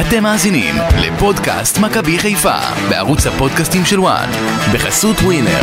[0.00, 2.58] אתם מאזינים לפודקאסט מכבי חיפה
[2.90, 4.28] בערוץ הפודקאסטים של ONE
[4.74, 5.60] בחסות ווינר.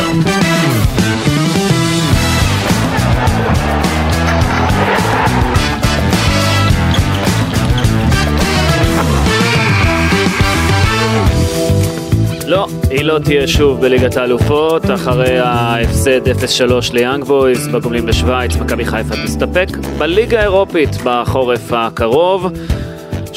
[12.48, 18.86] לא, היא לא תהיה שוב בליגת האלופות, אחרי ההפסד 0-3 ליאנג בויז בגומלין בשוויץ, מכבי
[18.86, 19.68] חיפה תסתפק
[19.98, 22.52] בליגה האירופית בחורף הקרוב.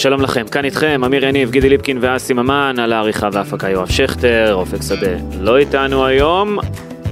[0.01, 4.55] שלום לכם, כאן איתכם, אמיר יניב, גידי ליפקין ואסי ממן, על העריכה וההפקה יואב שכטר,
[4.55, 6.59] אופק שדה לא איתנו היום,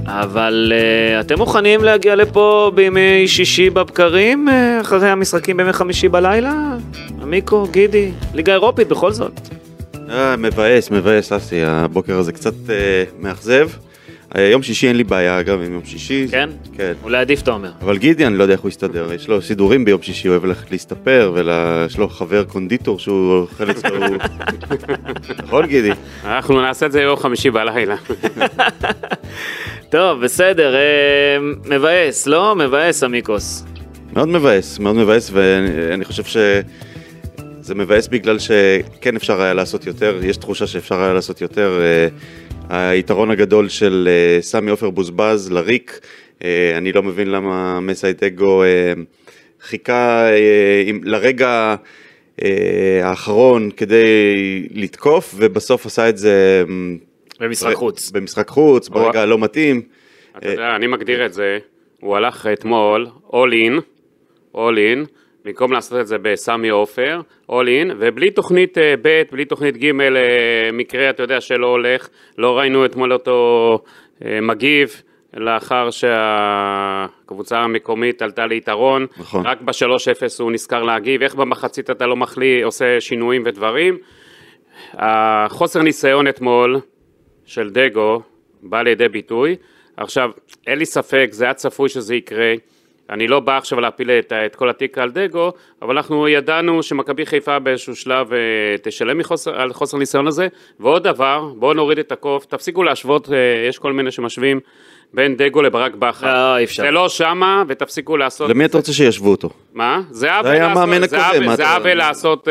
[0.05, 6.53] אבל uh, אתם מוכנים להגיע לפה בימי שישי בבקרים, uh, אחרי המשחקים בימי חמישי בלילה?
[7.21, 9.39] עמיקו, גידי, ליגה אירופית בכל זאת.
[10.09, 13.69] אה, מבאס, מבאס, אסי, הבוקר הזה קצת אה, מאכזב.
[14.37, 16.27] אה, יום שישי אין לי בעיה, אגב, עם יום שישי.
[16.31, 16.49] כן?
[16.73, 16.93] כן.
[17.03, 17.71] אולי עדיף, אתה אומר.
[17.81, 20.45] אבל גידי, אני לא יודע איך הוא יסתדר, יש לו סידורים ביום שישי, הוא אוהב
[20.45, 24.05] ללכת להסתפר, ויש לו חבר קונדיטור שהוא אוכל אצלו,
[25.43, 25.91] נכון גידי?
[26.25, 27.95] אנחנו נעשה את זה יום חמישי בלילה.
[29.91, 32.55] טוב, בסדר, אה, מבאס, לא?
[32.55, 33.65] מבאס, עמיקוס.
[34.13, 40.37] מאוד מבאס, מאוד מבאס, ואני חושב שזה מבאס בגלל שכן אפשר היה לעשות יותר, יש
[40.37, 41.79] תחושה שאפשר היה לעשות יותר.
[42.69, 45.99] היתרון הגדול של אה, סמי עופר בוזבז לריק,
[46.43, 48.93] אה, אני לא מבין למה מסייטגו אה,
[49.61, 50.29] חיכה
[51.03, 51.75] לרגע
[53.03, 54.05] האחרון כדי
[54.71, 58.11] לתקוף, ובסוף עשה את זה אה, במשחק חוץ.
[58.11, 59.81] במשחק חוץ, ברגע הלא מתאים.
[60.37, 61.57] אתה יודע, אני מגדיר את זה,
[61.99, 63.81] הוא הלך אתמול, all in,
[64.55, 65.07] all in,
[65.45, 70.01] במקום לעשות את זה בסמי עופר, all in, ובלי תוכנית אה, ב', בלי תוכנית ג',
[70.01, 73.79] אה, מקרה, אתה יודע, שלא הולך, לא ראינו אתמול אותו
[74.25, 75.01] אה, מגיב.
[75.33, 79.45] לאחר שהקבוצה המקומית עלתה ליתרון, נכון.
[79.45, 83.97] רק ב-3-0 הוא נזכר להגיב, איך במחצית אתה לא מחליא, עושה שינויים ודברים.
[84.93, 86.79] החוסר ניסיון אתמול
[87.45, 88.21] של דגו
[88.61, 89.55] בא לידי ביטוי.
[89.97, 90.29] עכשיו,
[90.67, 92.53] אין לי ספק, זה היה צפוי שזה יקרה.
[93.09, 97.25] אני לא בא עכשיו להפיל את, את כל התיק על דגו, אבל אנחנו ידענו שמכבי
[97.25, 98.37] חיפה באיזשהו שלב אה,
[98.83, 100.47] תשלם מחוסר, על חוסר ניסיון הזה.
[100.79, 103.35] ועוד דבר, בואו נוריד את הקוף, תפסיקו להשוות, אה,
[103.69, 104.59] יש כל מיני שמשווים
[105.13, 106.33] בין דגו לברק בכר.
[106.33, 106.83] לא, אי אפשר.
[106.83, 108.49] זה לא שמה, ותפסיקו לעשות...
[108.49, 109.49] למי אתה רוצה שישוו אותו?
[109.73, 110.01] מה?
[110.09, 112.47] זה עוול היה לעשות, המאמן זה הקודם, עוול- מה זה אתה- עוול לעשות,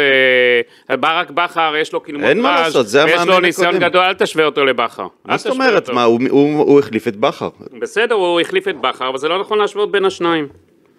[0.91, 3.89] אה, ברק בכר יש לו קילומטראז' אין מה לעשות, זה ויש המאמן לו ניסיון הקודם.
[3.89, 5.07] גדול, אל תשווה אותו לבכר.
[5.25, 5.91] מה זאת אומרת?
[5.91, 7.49] מה, הוא- החליף את בכר.
[7.81, 10.49] בסדר, הוא החליף את בכר, אבל זה לא נכון להשוות בין השניים.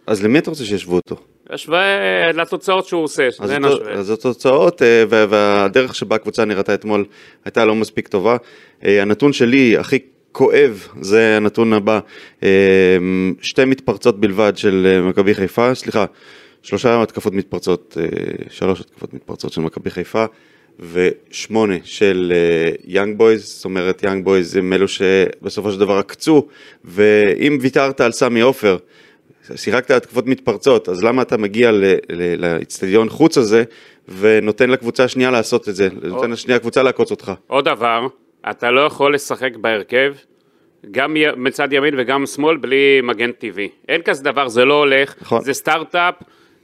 [0.07, 1.15] אז למי אתה רוצה שישוו אותו?
[1.49, 1.81] השווה
[2.33, 3.93] לתוצאות שהוא עושה, אז זה אותו- נשווה.
[3.93, 7.05] אז התוצאות אה, וה- והדרך שבה הקבוצה נראתה אתמול
[7.45, 8.37] הייתה לא מספיק טובה.
[8.85, 9.99] אה, הנתון שלי הכי
[10.31, 11.99] כואב זה הנתון הבא,
[12.43, 12.97] אה,
[13.41, 16.05] שתי מתפרצות בלבד של אה, מכבי חיפה, סליחה,
[16.61, 18.05] שלושה התקפות מתפרצות, אה,
[18.49, 20.25] שלוש התקפות מתפרצות של מכבי חיפה.
[20.91, 22.33] ושמונה של
[22.85, 26.47] יאנג בויז, זאת אומרת יאנג בויז הם אלו שבסופו של דבר עקצו,
[26.85, 28.77] ואם ויתרת על סמי עופר,
[29.55, 33.63] שיחקת התקפות מתפרצות, אז למה אתה מגיע ל- ל- לאצטדיון חוץ הזה
[34.19, 37.31] ונותן לקבוצה השנייה לעשות את זה, נותן לשנייה הקבוצה לעקוץ אותך.
[37.47, 38.07] עוד דבר,
[38.49, 40.13] אתה לא יכול לשחק בהרכב,
[40.91, 43.69] גם מצד ימין וגם שמאל, בלי מגן טבעי.
[43.89, 45.41] אין כזה דבר, זה לא הולך, נכון.
[45.41, 46.15] זה סטארט-אפ,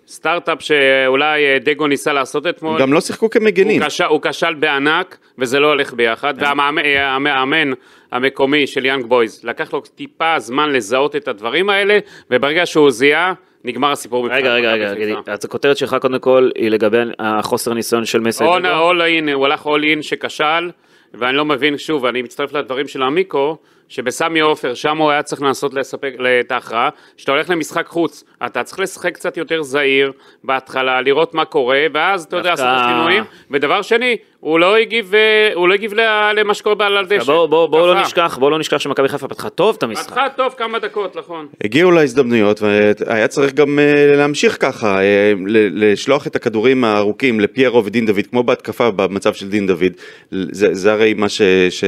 [0.08, 2.82] סטארט-אפ שאולי אה, דגו ניסה לעשות אתמול.
[2.82, 3.82] גם לא שיחקו כמגנים.
[3.82, 7.72] הוא כשל, הוא כשל בענק, וזה לא הולך ביחד, והמאמן המאמן
[8.12, 12.00] המקומי של יאנג בויז, לקח לו טיפה זמן לזהות את הדברים האלה,
[12.32, 14.28] וברגע שהוא זיהה, נגמר הסיפור.
[14.28, 15.16] רגע, רגע, רגע.
[15.28, 18.44] אז הכותרת שלך קודם כל היא לגבי החוסר ניסיון של מסי.
[18.44, 20.70] אין, הוא הלך אול אין שכשל,
[21.18, 23.58] ואני לא מבין, שוב, אני מצטרף לדברים של עמיקו,
[23.90, 28.64] שבסמי עופר, שם הוא היה צריך לנסות לספק את ההכרעה, כשאתה הולך למשחק חוץ, אתה
[28.64, 30.12] צריך לשחק קצת יותר זהיר
[30.44, 35.50] בהתחלה, לראות מה קורה, ואז אתה יודע, לעשות השינויים, ודבר שני, הוא לא הגיב, אה,
[35.54, 35.94] הוא לא הגיב
[36.36, 37.24] למה שקורה על הדשא.
[37.24, 38.02] בואו בואו- בואו לא.
[38.02, 40.08] נשכח, בואו לא נשכח שמכבי חיפה פתחה טוב את המשחק.
[40.10, 41.48] פתחה טוב כמה דקות, נכון.
[41.64, 48.06] הגיעו להזדמנויות והיה צריך גם אה, להמשיך ככה, אה, לשלוח את הכדורים הארוכים לפיירו ודין
[48.06, 49.92] דוד, כמו בהתקפה במצב של דין דוד,
[50.32, 51.42] זה, זה הרי מה ש...
[51.70, 51.84] ש...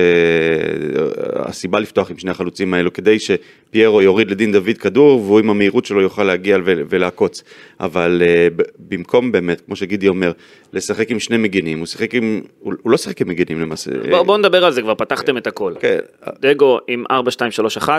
[1.35, 5.85] הסיבה לפתוח עם שני החלוצים האלו, כדי שפיירו יוריד לדין דוד כדור והוא עם המהירות
[5.85, 7.43] שלו יוכל להגיע ולעקוץ,
[7.79, 8.47] אבל אה,
[8.79, 10.31] במקום באמת, כמו שגידי אומר,
[10.73, 13.91] לשחק עם שני מגינים, הוא שיחק עם, הוא, הוא לא שיחק עם מגינים למעשה.
[14.09, 15.73] בואו בואו נדבר על זה, כבר פתחתם את הכל.
[15.79, 15.97] כן,
[16.41, 17.03] דגו עם
[17.81, 17.89] 4-2-3-1,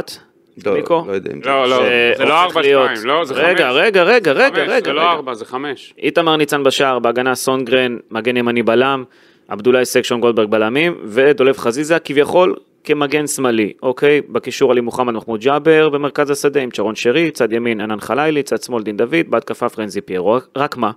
[0.67, 1.05] לא, מיקו?
[1.07, 1.49] לא יודע אם זה...
[1.49, 1.77] לא, לא,
[2.17, 3.77] זה לא שהופך 4-2, להיות- לא, זה רגע, 5.
[3.77, 4.85] רגע, רגע, רגע, רגע.
[4.85, 5.11] זה לא רגע.
[5.13, 5.95] 4, זה 5.
[5.99, 9.05] איתמר ניצן בשער, בהגנה סונגרן, מגן ימני בלם,
[9.49, 12.57] עבדולאי סקשון גולדברג בלמים, ודולב חזיזה כביכול
[12.89, 14.21] כמגן שמאלי, אוקיי?
[14.29, 18.63] בקישור עלי מוחמד מחמוד ג'אבר, במרכז השדה עם צ'רון שרי, צד ימין ענן חלילי, צד
[18.63, 20.91] שמאל דין דוד, בהתקפה פרנזי פיירו, רק מה?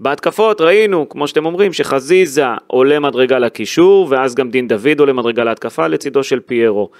[0.00, 5.44] בהתקפות ראינו, כמו שאתם אומרים, שחזיזה עולה מדרגה לקישור, ואז גם דין דוד עולה מדרגה
[5.44, 6.90] להתקפה לצידו של פיירו.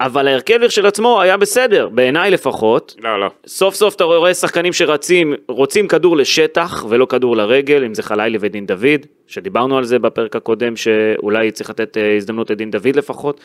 [0.00, 2.96] אבל ההרכב של עצמו היה בסדר, בעיניי לפחות.
[3.02, 3.30] לא, לא.
[3.46, 8.38] סוף סוף אתה רואה שחקנים שרצים, רוצים כדור לשטח ולא כדור לרגל, אם זה חלילי
[8.40, 13.40] ודין דוד, שדיברנו על זה בפרק הקודם, שאולי צריך לתת אה, הזדמנות לדין דוד לפחות.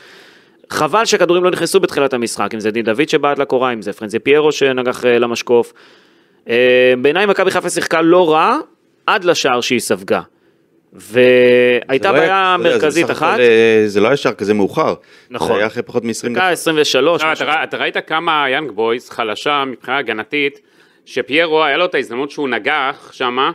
[0.69, 4.19] חבל שכדורים לא נכנסו בתחילת המשחק, אם זה דין דוד שבעט לקורה, אם זה פרנזי
[4.19, 5.74] פיירו שנגח אה, למשקוף.
[6.50, 8.58] אה, בעיניי מכבי חיפה שיחקה לא רע,
[9.06, 10.22] עד לשער שהיא ספגה.
[10.96, 14.94] והייתה לא בעיה מרכזית אחת, אה, זה לא היה שער כזה מאוחר.
[15.30, 15.48] נכון.
[15.48, 19.10] זה היה אחרי פחות מ-20 דקה 23, לא, אתה, רא- אתה ראית כמה יאנג בויז
[19.10, 20.60] חלשה מבחינה הגנתית,
[21.06, 23.52] שפיירו היה לו את ההזדמנות שהוא נגח שמה,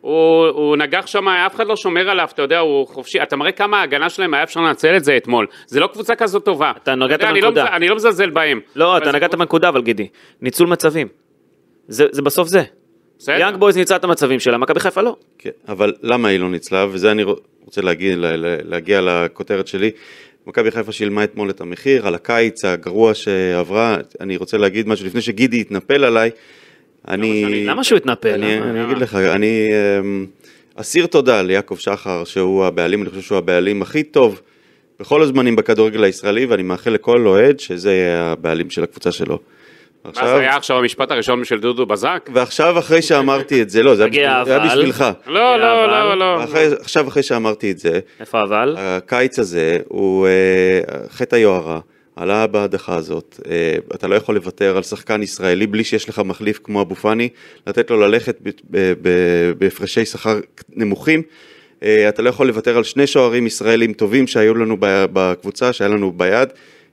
[0.00, 3.52] הוא, הוא נגח שם, אף אחד לא שומר עליו, אתה יודע, הוא חופשי, אתה מראה
[3.52, 5.46] כמה ההגנה שלהם היה אפשר לנצל את זה אתמול.
[5.66, 6.72] זה לא קבוצה כזאת טובה.
[6.82, 7.76] אתה נגעת יודע, אני לא בנקודה.
[7.76, 8.60] אני לא מזלזל בהם.
[8.76, 10.08] לא, אתה נגעת בנקודה אבל גידי,
[10.40, 11.08] ניצול מצבים.
[11.88, 12.62] זה, זה בסוף זה.
[13.28, 15.16] יאנג בויז ניצל את המצבים שלה, מכבי חיפה לא.
[15.38, 17.22] כן, אבל למה היא לא ניצלה, וזה אני
[17.64, 18.16] רוצה להגיע,
[18.64, 19.90] להגיע לכותרת שלי.
[20.46, 25.20] מכבי חיפה שילמה אתמול את המחיר על הקיץ הגרוע שעברה, אני רוצה להגיד משהו לפני
[25.20, 26.30] שגידי יתנפל עליי.
[27.08, 27.64] אני...
[27.66, 28.28] למה שהוא יתנפל?
[28.28, 28.70] אני, למה?
[28.70, 29.68] אני אגיד לך, אני
[30.00, 30.26] אמ,
[30.74, 34.40] אסיר תודה ליעקב שחר, שהוא הבעלים, אני חושב שהוא הבעלים הכי טוב
[35.00, 39.38] בכל הזמנים בכדורגל הישראלי, ואני מאחל לכל אוהד שזה יהיה הבעלים של הקבוצה שלו.
[40.04, 42.30] מה זה היה עכשיו המשפט הראשון של דודו בזק?
[42.34, 44.68] ועכשיו אחרי שאמרתי את זה, לא, זה היה אבל.
[44.68, 45.04] בשבילך.
[45.26, 46.40] לא, לא, אבל- לא, לא.
[46.40, 48.76] ואחרי- עכשיו אחרי שאמרתי את זה, איפה אבל?
[48.78, 51.80] הקיץ הזה הוא אה, חטא היוהרה,
[52.16, 53.54] עלה בהדחה הזאת, אה,
[53.94, 57.28] אתה לא יכול לוותר על שחקן ישראלי בלי שיש לך מחליף כמו אבו פאני,
[57.66, 58.38] לתת לו ללכת
[59.58, 60.40] בהפרשי שכר
[60.76, 61.22] נמוכים,
[61.82, 66.12] אה, אתה לא יכול לוותר על שני שוערים ישראלים טובים שהיו לנו בקבוצה, שהיה לנו
[66.12, 66.48] ביד.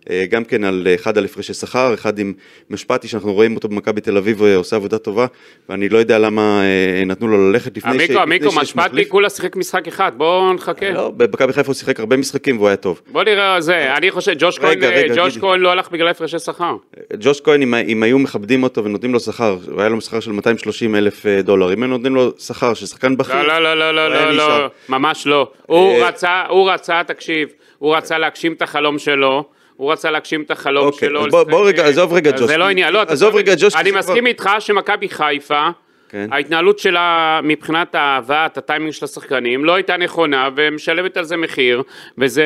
[0.09, 2.33] אה, גם כן על אחד על הפרשי שכר, אחד עם
[2.69, 5.25] משפטי שאנחנו רואים אותו במכבי תל אביב אה, עושה עבודה טובה
[5.69, 9.09] ואני לא יודע למה אה, נתנו לו ללכת לפני ש- לפני עמיקו, שיש משפטי.
[9.09, 10.89] כולה שיחק משחק אחד, בואו נחכה.
[10.91, 13.01] לא, במכבי חיפה הוא שיחק הרבה משחקים והוא היה טוב.
[13.11, 14.79] בוא נראה זה, אני חושב, ג'וש כהן,
[15.15, 16.75] ג'וש לא הלך בגלל הפרשי שכר.
[17.19, 20.31] ג'וש כהן, אם, אם היו מכבדים אותו ונותנים לו שכר, הוא היה לו שכר של
[20.31, 24.05] 230 אלף דולר, אם היו נותנים לו שכר של שחקן בכיר, לא, לא, לא, לא,
[24.07, 24.59] הוא היה לא, נשאר.
[24.61, 25.51] לא, ממש לא.
[25.65, 29.58] הוא רצה, הוא רצה, תקשיב, הוא רצה להגשים את החלום שלו.
[29.79, 31.29] הוא רצה להגשים את החלום אוקיי, שלו.
[31.29, 32.41] בוא- בוא רגע, עזוב רגע, ג'וש.
[32.41, 33.35] זה לא עניין, לא, עזוב.
[33.35, 35.67] רגע, ג'וש, אני כי זה מסכים איתך שמכבי חיפה,
[36.09, 36.27] כן.
[36.31, 41.83] ההתנהלות שלה מבחינת ההבאת הטיימינג של השחקנים לא הייתה נכונה ומשלמת על זה מחיר
[42.17, 42.45] וזה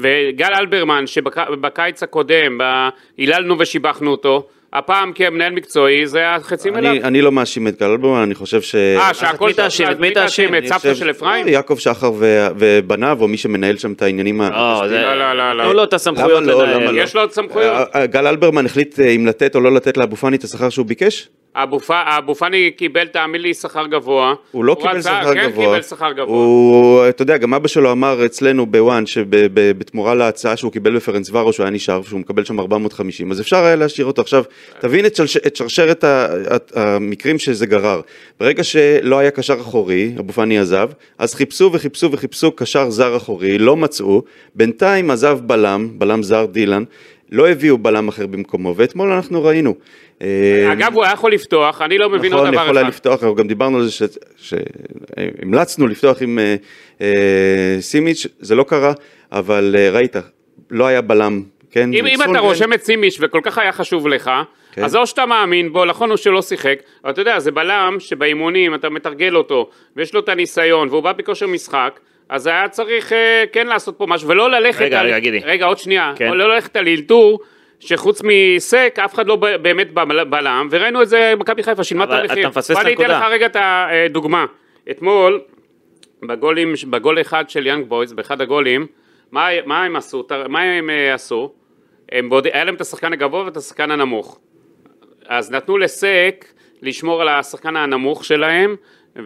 [0.00, 2.58] וגל אלברמן שבקיץ הקודם
[3.18, 6.90] היללנו ושיבחנו אותו הפעם כמנהל מקצועי זה החצים אליו.
[6.90, 8.74] אני, אני לא מאשים את גל אלברמן, אני חושב ש...
[8.74, 9.90] אה, שהכל מי תאשים?
[9.90, 10.54] את מי תאשים?
[10.54, 11.48] את סבתא של אפרים?
[11.48, 14.50] יעקב שחר ו- ובניו, או מי שמנהל שם את העניינים ה...
[14.50, 15.62] לא, זה- לא, לא, לא, לא.
[15.64, 16.66] תנו לו את הסמכויות לא?
[16.66, 16.90] לנהל.
[16.94, 17.00] לא?
[17.02, 17.88] יש לו עוד סמכויות.
[17.94, 20.68] אה, אה, גל אלברמן החליט אה, אם לתת או לא לתת לאבו פאני את השכר
[20.68, 21.28] שהוא ביקש?
[21.56, 24.34] אבו פאני קיבל תאמין לי שכר גבוה.
[24.50, 25.64] הוא לא קיבל רצה- שכר כן, גבוה.
[25.66, 26.36] קיבל שכר גבוה.
[26.36, 31.52] הוא, אתה יודע, גם אבא שלו אמר אצלנו בוואן שבתמורה להצעה שהוא קיבל בפרנס ורו
[31.52, 34.22] שהוא היה נשאר, שהוא מקבל שם 450, אז אפשר היה להשאיר אותו.
[34.22, 34.44] עכשיו,
[34.80, 36.04] תבין את, שלש, את שרשרת
[36.74, 38.00] המקרים שזה גרר.
[38.40, 43.58] ברגע שלא היה קשר אחורי, אבו פאני עזב, אז חיפשו וחיפשו וחיפשו קשר זר אחורי,
[43.58, 44.22] לא מצאו,
[44.54, 46.84] בינתיים עזב בלם, בלם זר דילן,
[47.32, 49.74] לא הביאו בלם אחר במקומו, ואתמול אנחנו ראינו.
[50.72, 52.94] אגב, הוא היה יכול לפתוח, אני לא מבין עוד נכון, דבר יכול היה אחד.
[52.94, 54.06] לפתוח, אנחנו גם דיברנו על זה
[54.36, 56.56] שהמלצנו לפתוח עם אה,
[57.00, 58.92] אה, סימיץ', זה לא קרה,
[59.32, 60.16] אבל אה, ראית,
[60.70, 61.92] לא היה בלם, כן?
[61.92, 64.30] אם, אם אתה רושם את סימיש וכל כך היה חשוב לך,
[64.72, 64.84] כן.
[64.84, 68.74] אז או שאתה מאמין בו, נכון הוא שלא שיחק, אבל אתה יודע, זה בלם שבאימונים
[68.74, 72.00] אתה מתרגל אותו, ויש לו את הניסיון, והוא בא בכושר משחק,
[72.32, 75.06] אז היה צריך אה, כן לעשות פה משהו, ולא ללכת רגע, על...
[75.06, 75.38] רגע, גידי.
[75.44, 76.12] רגע, עוד שנייה.
[76.16, 76.32] כן.
[76.32, 77.40] לא ללכת על אלתור,
[77.80, 82.08] שחוץ מסק, אף אחד לא באמת בל- בלם, וראינו את זה, מכבי חיפה שילמה את
[82.10, 82.40] המחיר.
[82.40, 83.18] אתה מפספס בוא את אני אתן הנקודה.
[83.26, 84.46] לך רגע את הדוגמה.
[84.90, 85.40] אתמול,
[86.22, 88.86] בגולים, בגול אחד של יאנג בויז, באחד הגולים,
[89.32, 90.26] מה, מה הם עשו?
[90.48, 91.52] מה הם אה, עשו?
[92.12, 92.46] הם בוד...
[92.46, 94.38] היה להם את השחקן הגבוה ואת השחקן הנמוך.
[95.26, 96.44] אז נתנו לסק
[96.82, 98.76] לשמור על השחקן הנמוך שלהם,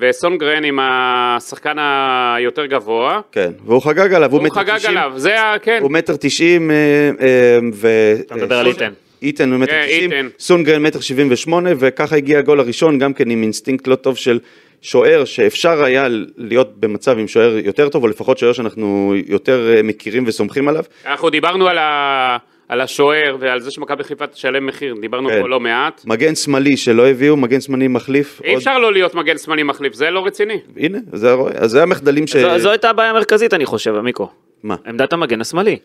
[0.01, 3.21] וסונדגרן עם השחקן היותר גבוה.
[3.33, 5.59] כן, והוא חגג עליו, הוא הוא מטר חגג תשעים, עליו, זה ה...
[5.59, 5.79] כן.
[5.83, 6.77] הוא מטר תשעים, אה,
[7.21, 7.89] אה, ו...
[8.21, 8.93] אתה מדבר על איתן.
[9.23, 10.31] איתן הוא מטר כן, תשעים.
[10.39, 14.39] סונדגרן מטר שבעים ושמונה, וככה הגיע הגול הראשון, גם כן עם אינסטינקט לא טוב של
[14.83, 19.83] שוער, שאפשר היה להיות במצב עם שוער יותר טוב, או לפחות שוער שאנחנו יותר אה,
[19.83, 20.85] מכירים וסומכים עליו.
[21.07, 22.37] אנחנו דיברנו על, ה...
[22.69, 25.41] על השוער ועל זה שמכבי חיפה תשלם מחיר, דיברנו כן.
[25.43, 26.03] פה לא מעט.
[26.07, 28.41] מגן שמאלי שלא הביאו, מגן שמאלי מחליף.
[28.45, 30.61] אי עוד- אפשר לא להיות מגן שמאלי מחליף, זה לא רציני.
[30.77, 32.37] הנה, זה הרואה, אז זה המחדלים ש...
[32.37, 34.29] זו, זו הייתה הבעיה המרכזית אני חושב, עמיקו.
[34.63, 34.75] מה?
[34.87, 35.79] עמדת המגן השמאלי.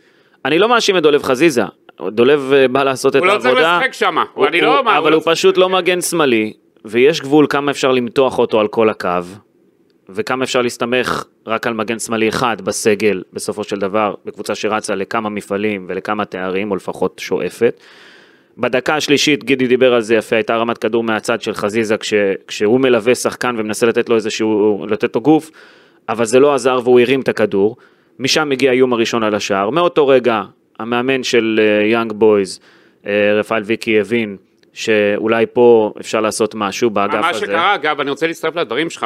[0.46, 1.62] אני לא מאשים את דולב חזיזה,
[2.08, 3.78] דולב אה, בא לעשות את הוא לא צריך העבודה.
[3.78, 4.80] לשחק שם, הוא- אני לא...
[4.80, 6.54] הוא- אבל לא הוא פשוט לא מגן שמאלי,
[6.86, 9.10] ויש גבול כמה אפשר למתוח אותו על כל הקו.
[10.10, 15.30] וכמה אפשר להסתמך רק על מגן שמאלי אחד בסגל, בסופו של דבר, בקבוצה שרצה לכמה
[15.30, 17.82] מפעלים ולכמה תארים, או לפחות שואפת.
[18.58, 22.14] בדקה השלישית, גידי דיבר על זה יפה, הייתה רמת כדור מהצד של חזיזה, כש,
[22.48, 25.52] כשהוא מלווה שחקן ומנסה לתת לו איזשהו, לתת לו גוף,
[26.10, 27.78] אבל זה לא עזר והוא הרים את הכדור.
[28.20, 29.70] משם מגיע האיום הראשון על השער.
[29.70, 30.44] מאותו רגע,
[30.80, 31.60] המאמן של
[31.92, 32.60] יאנג אה, בויז,
[33.04, 33.08] אה,
[33.40, 34.38] רפאל ויקי, הבין
[34.74, 37.40] שאולי פה אפשר לעשות משהו באגף מה הזה.
[37.40, 39.06] שקרה, אגב, אני רוצה להצטרף לדברים שלך,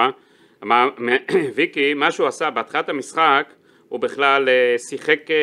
[0.64, 0.88] מ-
[1.56, 3.44] ויקי, מה שהוא עשה בהתחלת המשחק,
[3.90, 5.36] הוא בכלל אה, שיחק, אה,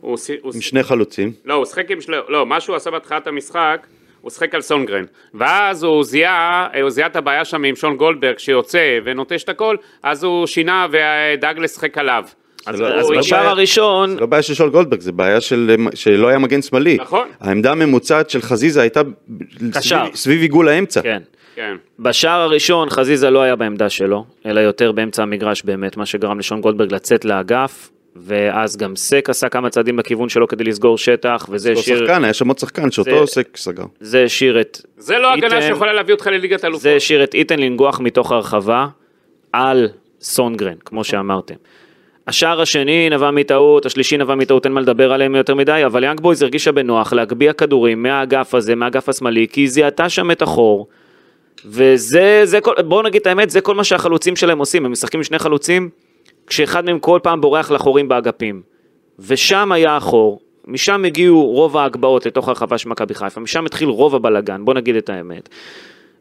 [0.00, 1.32] הוא הוא עם שני חלוצים.
[1.44, 3.86] לא, הוא שיחק עם שני, לא, מה שהוא עשה בהתחלת המשחק,
[4.20, 5.04] הוא שיחק על סונגרן.
[5.34, 9.76] ואז הוא זיהה, הוא זיהה את הבעיה שם עם שון גולדברג שיוצא ונוטש את הכל,
[10.02, 12.24] אז הוא שינה ודאג לשחק עליו.
[12.66, 15.40] אז, לא- אז לא בשער בעיה- הראשון, זה לא בעיה של שול גולדברג, זה בעיה
[15.40, 16.96] של, שלא היה מגן שמאלי.
[17.00, 17.28] נכון.
[17.40, 19.00] העמדה הממוצעת של חזיזה הייתה.
[19.72, 21.02] סביב, סביב עיגול האמצע.
[21.02, 21.22] כן.
[21.58, 21.76] כן.
[21.98, 26.60] בשער הראשון חזיזה לא היה בעמדה שלו, אלא יותר באמצע המגרש באמת, מה שגרם לשון
[26.60, 31.72] גולדברג לצאת לאגף, ואז גם סק עשה כמה צעדים לכיוון שלו כדי לסגור שטח, וזה
[31.72, 33.82] השאיר, שחקן, היה שם עוד שחקן שאותו זה- עוסק סגר.
[34.00, 36.80] זה השאיר את, זה לא הגנה איתן- שיכולה להביא אותך לליגת אלופות.
[36.82, 38.86] זה השאיר את איתן לנגוח מתוך הרחבה
[39.52, 39.88] על
[40.20, 41.54] סונגרן, כמו שאמרתם.
[42.26, 46.20] השער השני נבע מטעות, השלישי נבע מטעות, אין מה לדבר עליהם יותר מדי, אבל יאנג
[46.20, 50.86] בויז הרגישה בנוח להגביה כדורים מהאגף הזה, מהאגף השמאלי, כי היא זיהתה שם את החור,
[51.64, 55.20] וזה, זה כל, בואו נגיד את האמת, זה כל מה שהחלוצים שלהם עושים, הם משחקים
[55.20, 55.90] עם שני חלוצים,
[56.46, 58.62] כשאחד מהם כל פעם בורח לחורים באגפים.
[59.18, 64.14] ושם היה החור, משם הגיעו רוב ההגבהות לתוך הרחבה של מכבי חיפה, משם התחיל רוב
[64.14, 65.48] הבלגן, בואו נגיד את האמת.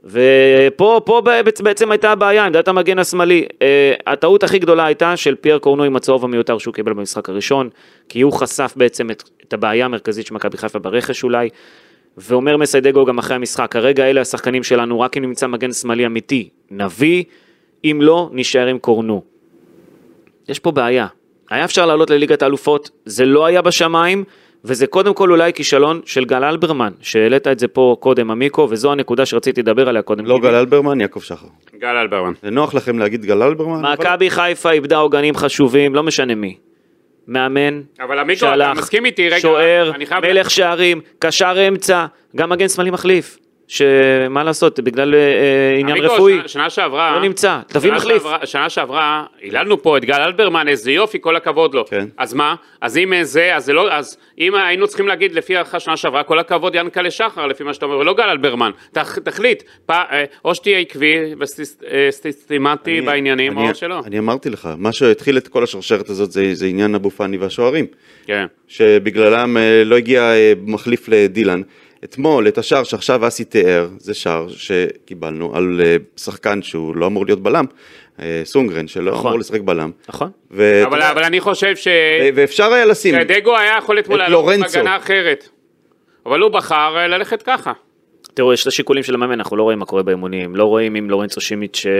[0.03, 1.21] ופה פה
[1.63, 3.45] בעצם- הייתה הבעיה, עמדת המגן השמאלי.
[3.61, 7.69] אה, הטעות הכי גדולה הייתה של פייר קורנו עם הצהוב המיותר שהוא קיבל במשחק הראשון,
[8.09, 11.49] כי הוא חשף בעצם את, את הבעיה המרכזית של מכבי חיפה ברכש אולי.
[12.17, 16.49] ואומר מסיידגו גם אחרי המשחק, כרגע אלה השחקנים שלנו, רק אם נמצא מגן שמאלי אמיתי,
[16.71, 17.23] נביא,
[17.83, 19.23] אם לא, נישאר עם קורנו.
[20.49, 21.07] יש פה בעיה.
[21.49, 24.23] היה אפשר לעלות לליגת האלופות, זה לא היה בשמיים,
[24.63, 28.91] וזה קודם כל אולי כישלון של גל אלברמן, שהעלית את זה פה קודם, עמיקו, וזו
[28.91, 30.25] הנקודה שרציתי לדבר עליה קודם.
[30.25, 30.39] לא.
[30.39, 31.47] גל אלברמן, יעקב שחר.
[31.79, 32.33] גל אלברמן.
[32.43, 33.85] זה נוח לכם להגיד גל אלברמן?
[33.85, 36.57] אבל- מכבי חיפה איבדה עוגנים חשובים, לא משנה מי.
[37.27, 39.91] מאמן, אבל עמיקו, אתה שלח, מסכים איתי, רגע, שוער,
[40.21, 42.05] מלך שערים, קשר אמצע,
[42.35, 43.37] גם מגן שמאלי מחליף.
[43.67, 46.33] שמה לעשות, בגלל אה, אה, עניין עמיקו, רפואי.
[46.33, 48.23] שנה- שנה שעברה, לא נמצא, תביא מחליף.
[48.23, 51.85] שעברה- שנה שעברה, היללנו פה את גל אלברמן, איזה יופי, כל הכבוד לו.
[51.85, 52.05] כן.
[52.17, 52.55] אז מה?
[52.81, 56.23] אז אם זה, אז זה לא, אז אם היינו צריכים להגיד לפי הערכה שנה שעברה,
[56.23, 58.71] כל הכבוד ינקלה שחר, לפי מה שאתה אומר, ולא גל אלברמן.
[58.91, 64.01] תח- תחליט, פ- אה, או שתהיה עקבי וסיסטמטי אני- בעניינים, אני- או שלא.
[64.05, 67.85] אני אמרתי לך, מה שהתחיל את כל השרשרת הזאת זה זה עניין אבו פאני והשוערים.
[68.25, 68.45] כן.
[68.67, 71.61] שבגללם אה, לא הגיע אה, מחליף לדילן.
[72.03, 77.25] אתמול, את השער שעכשיו אסי תיאר, זה שער שקיבלנו על אה, שחקן שהוא לא אמור
[77.25, 77.65] להיות בלם,
[78.19, 79.27] אה, סונגרן, שלא נכון.
[79.27, 79.91] אמור לשחק בלם.
[80.09, 80.31] נכון.
[80.51, 81.87] ו- אבל אבל אני חושב ש...
[81.87, 84.45] ו- ואפשר היה לשים, דגו היה יכול אתמול את לעלות.
[84.45, 85.49] בהגנה אחרת.
[86.25, 87.73] אבל הוא בחר אה, ללכת ככה.
[88.37, 91.09] תראו, יש את השיקולים של המאמן, אנחנו לא רואים מה קורה באימונים, לא רואים אם
[91.09, 91.91] לורנצו שימיץ' אה,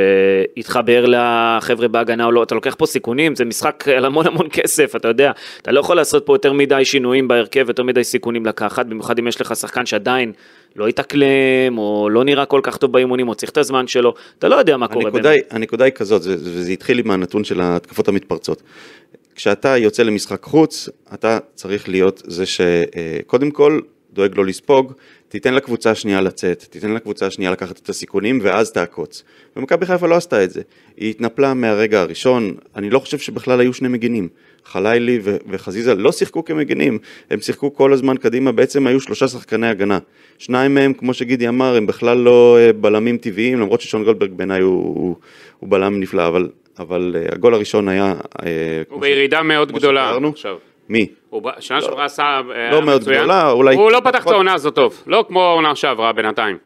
[0.58, 4.96] יתחבר לחבר'ה בהגנה או לא, אתה לוקח פה סיכונים, זה משחק על המון המון כסף,
[4.96, 8.86] אתה יודע, אתה לא יכול לעשות פה יותר מדי שינויים בהרכב, יותר מדי סיכונים לקחת,
[8.86, 10.32] במיוחד אם יש לך שחקן שעדיין
[10.76, 14.48] לא התאקלם, או לא נראה כל כך טוב באימונים, או צריך את הזמן שלו, אתה
[14.48, 17.44] לא יודע מה קורה הנקודה היא, הנקודה היא כזאת, זה- זה- וזה התחיל עם הנתון
[17.44, 18.64] של ההתקפות המתפרצות.
[19.36, 23.80] כשאתה יוצא למשחק חוץ, אתה צריך להיות זה שקודם כל
[24.14, 24.94] דואג לו לספוג,
[25.30, 29.24] תיתן לקבוצה השנייה לצאת, תיתן לקבוצה השנייה לקחת את הסיכונים ואז תעקוץ.
[29.56, 30.62] ומכבי חיפה לא עשתה את זה.
[30.98, 34.28] היא התנפלה מהרגע הראשון, אני לא חושב שבכלל היו שני מגינים.
[34.66, 39.68] חלילי ו- וחזיזה לא שיחקו כמגינים, הם שיחקו כל הזמן קדימה, בעצם היו שלושה שחקני
[39.68, 40.00] הגנה.
[40.38, 44.62] שניים מהם, כמו שגידי אמר, הם בכלל לא אה, בלמים טבעיים, למרות ששון גולדברג בעיניי
[44.62, 45.16] הוא, הוא,
[45.60, 48.16] הוא בלם נפלא, אבל, אבל אה, הגול הראשון היה...
[48.46, 50.30] אה, הוא ש- בירידה מאוד כמו גדולה שתיארנו.
[50.30, 50.58] עכשיו.
[50.90, 51.08] מי?
[51.30, 52.24] הוא שנה שעברה עשה...
[52.56, 53.18] אה, לא מאוד מצוין.
[53.20, 54.32] גדולה, אולי- הוא לא פתח את.
[54.32, 55.04] העונה הזאת טוב.
[55.08, 56.58] לא כמו העונה שעברה בינתיים.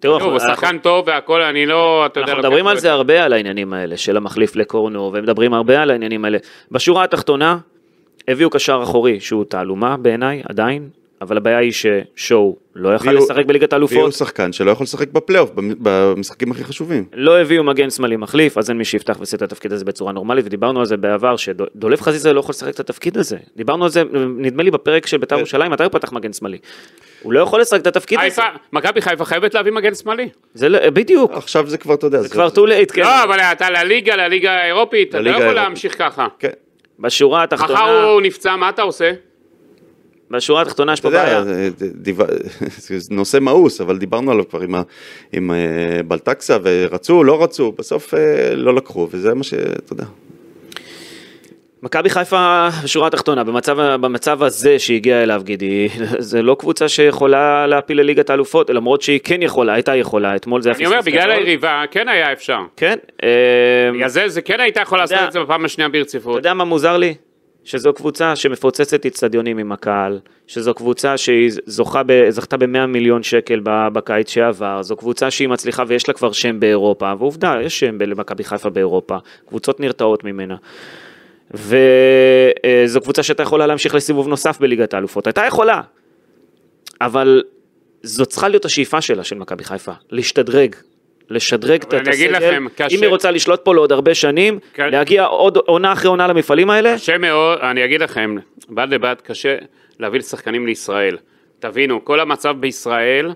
[0.00, 2.06] תראו, הוא שחקן טוב והכל, אני לא...
[2.06, 5.82] אתה יודע, אנחנו מדברים על זה הרבה, על העניינים האלה, של המחליף לקורנו, ומדברים הרבה
[5.82, 6.38] על העניינים האלה.
[6.70, 7.58] בשורה התחתונה,
[8.28, 10.88] הביאו קשר אחורי, שהוא תעלומה בעיניי, עדיין,
[11.20, 15.08] אבל הבעיה היא ששואו לא יכל הביאו- לשחק בליגת הביאו האלופות, שחקן שלא יכול לשחק
[15.12, 17.04] בפלייאוף, במ- במשחקים הכי חשובים.
[17.14, 20.46] לא הביאו מגן שמאלי מחליף, אז אין מי שיפתח ויעשה את התפקיד הזה בצורה נורמלית,
[20.46, 23.36] ודיברנו על זה בעבר, שדולב חזיזה לא יכול לשחק את התפקיד הזה.
[23.56, 24.02] דיברנו על זה,
[24.36, 25.38] נדמה לי בפרק של בית"ר כן.
[25.38, 26.58] ירושלים, מתי הוא פתח מגן שמאלי?
[27.22, 28.42] הוא לא יכול לשחק את התפקיד הזה.
[28.72, 30.28] מכבי חיפה חייבת להביא מגן שמאלי.
[30.54, 33.02] זה לא- בדיוק, עכשיו זה כבר, אתה יודע, זה כבר too late, כן.
[33.02, 35.52] לא, אבל אתה לליגה, לליגה האירופית, אתה לא יכול.
[35.52, 36.26] להמשיך ככה.
[36.38, 36.48] כן.
[36.98, 37.72] בשורה התחתונה...
[37.80, 39.12] מחר הוא נפצע, מה אתה עושה?
[40.30, 41.42] בשורה התחתונה יש אתה פה בעיה.
[43.10, 44.82] נושא מאוס, אבל דיברנו עליו כבר עם, ה-
[45.32, 45.56] עם אה,
[46.02, 48.18] בלטקסה, ורצו, לא רצו, בסוף אה,
[48.54, 50.04] לא לקחו, וזה מה שאתה יודע.
[51.82, 58.00] מכבי חיפה, בשורה התחתונה, במצב, במצב הזה שהגיע אליו גידי, זה לא קבוצה שיכולה להפיל
[58.00, 61.30] לליגת האלופות, למרות שהיא כן יכולה, הייתה יכולה, אתמול זה היה אני אומר, בגלל.
[61.30, 62.58] היריבה, כן היה אפשר.
[62.76, 63.28] כן, אה,
[63.94, 66.36] בגלל זה, זה כן היית יכול לעשות יודע- את זה בפעם השנייה אתה ברציפות.
[66.36, 67.14] יודע מה מוזר לי?
[67.64, 73.60] שזו קבוצה שמפוצצת אצטדיונים עם הקהל, שזו קבוצה שהיא זוכה ב, זכתה ב-100 מיליון שקל
[73.64, 78.44] בקיץ שעבר, זו קבוצה שהיא מצליחה ויש לה כבר שם באירופה, ועובדה, יש שם למכבי
[78.44, 79.16] חיפה באירופה,
[79.48, 80.56] קבוצות נרתעות ממנה.
[81.50, 85.80] וזו קבוצה שהייתה יכולה להמשיך לסיבוב נוסף בליגת האלופות, הייתה יכולה,
[87.00, 87.42] אבל
[88.02, 90.76] זו צריכה להיות השאיפה שלה, של מכבי חיפה, להשתדרג.
[91.30, 94.90] לשדרג את הסגל, לכם, קשה- אם היא רוצה לשלוט פה לעוד הרבה שנים, כן.
[94.90, 98.36] להגיע עוד עונה אחרי עונה למפעלים האלה, קשה מאוד, אני אגיד לכם,
[98.70, 99.56] בד לבד קשה
[100.00, 101.16] להביא שחקנים לישראל.
[101.58, 103.32] תבינו, כל המצב בישראל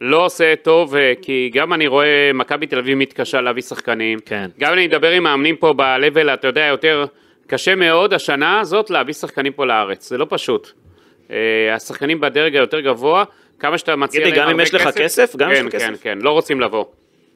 [0.00, 4.18] לא עושה טוב, אה, כי גם אני רואה מכבי תל אביב מתקשה להביא שחקנים.
[4.26, 4.50] כן.
[4.60, 7.04] גם אני מדבר עם מאמנים פה ב-level, אתה יודע, יותר
[7.46, 10.70] קשה מאוד השנה הזאת להביא שחקנים פה לארץ, זה לא פשוט.
[11.30, 11.36] אה,
[11.74, 13.24] השחקנים בדרג היותר גבוה,
[13.58, 15.36] כמה שאתה מציע להם גם אם הרבה יש לך כסף?
[15.36, 16.02] גם אם יש כן, לך כן, כסף.
[16.02, 16.84] כן, לא רוצים לבוא.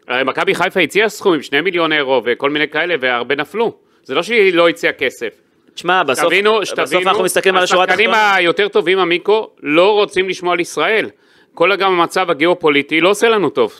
[0.09, 3.73] הרי מכבי חיפה הציעה סכומים, 2 מיליון אירו וכל מיני כאלה, והרבה נפלו.
[4.05, 5.29] זה לא שהיא לא הציעה כסף.
[5.75, 8.35] תשמע, בסוף, שתבינו, בסוף שתבינו, אנחנו מסתכלים על השורה השחקנים התחתונה.
[8.35, 11.09] היותר טובים, עמיקו, לא רוצים לשמוע על ישראל.
[11.55, 13.73] כל גם המצב הגיאופוליטי לא עושה לנו טוב.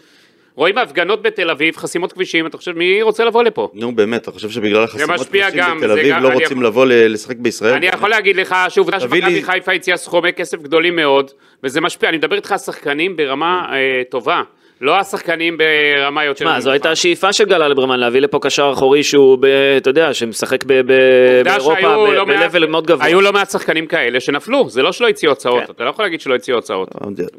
[0.55, 3.69] רואים הפגנות בתל אביב, חסימות כבישים, אתה חושב מי רוצה לבוא לפה?
[3.75, 6.87] נו באמת, אתה חושב שבגלל החסימות כבישים גם, בתל אביב גם- לא רוצים יכול- לבוא
[6.87, 7.75] לשחק בישראל?
[7.75, 11.31] אני יכול להגיד לך שעובדה שמכבי לי- חיפה הציעה סכומי כסף גדולים מאוד,
[11.65, 14.43] וזה משפיע, אני מדבר איתך על שחקנים ברמה אה, טובה,
[14.83, 16.91] לא השחקנים ברמה יותר מה, זו הייתה.
[16.91, 19.45] השאיפה של גל אלברמן, להביא לפה קשר אחורי שהוא, ב-
[19.77, 23.07] אתה יודע, שמשחק ב- ב- באירופה ב- לא ב-level מאוד גבוה.
[23.07, 25.73] היו לא מעט שחקנים כאלה שנפלו, זה לא שלא הציעו הצעות, כן.
[25.73, 26.89] אתה לא יכול להגיד שלא הציעו הצעות.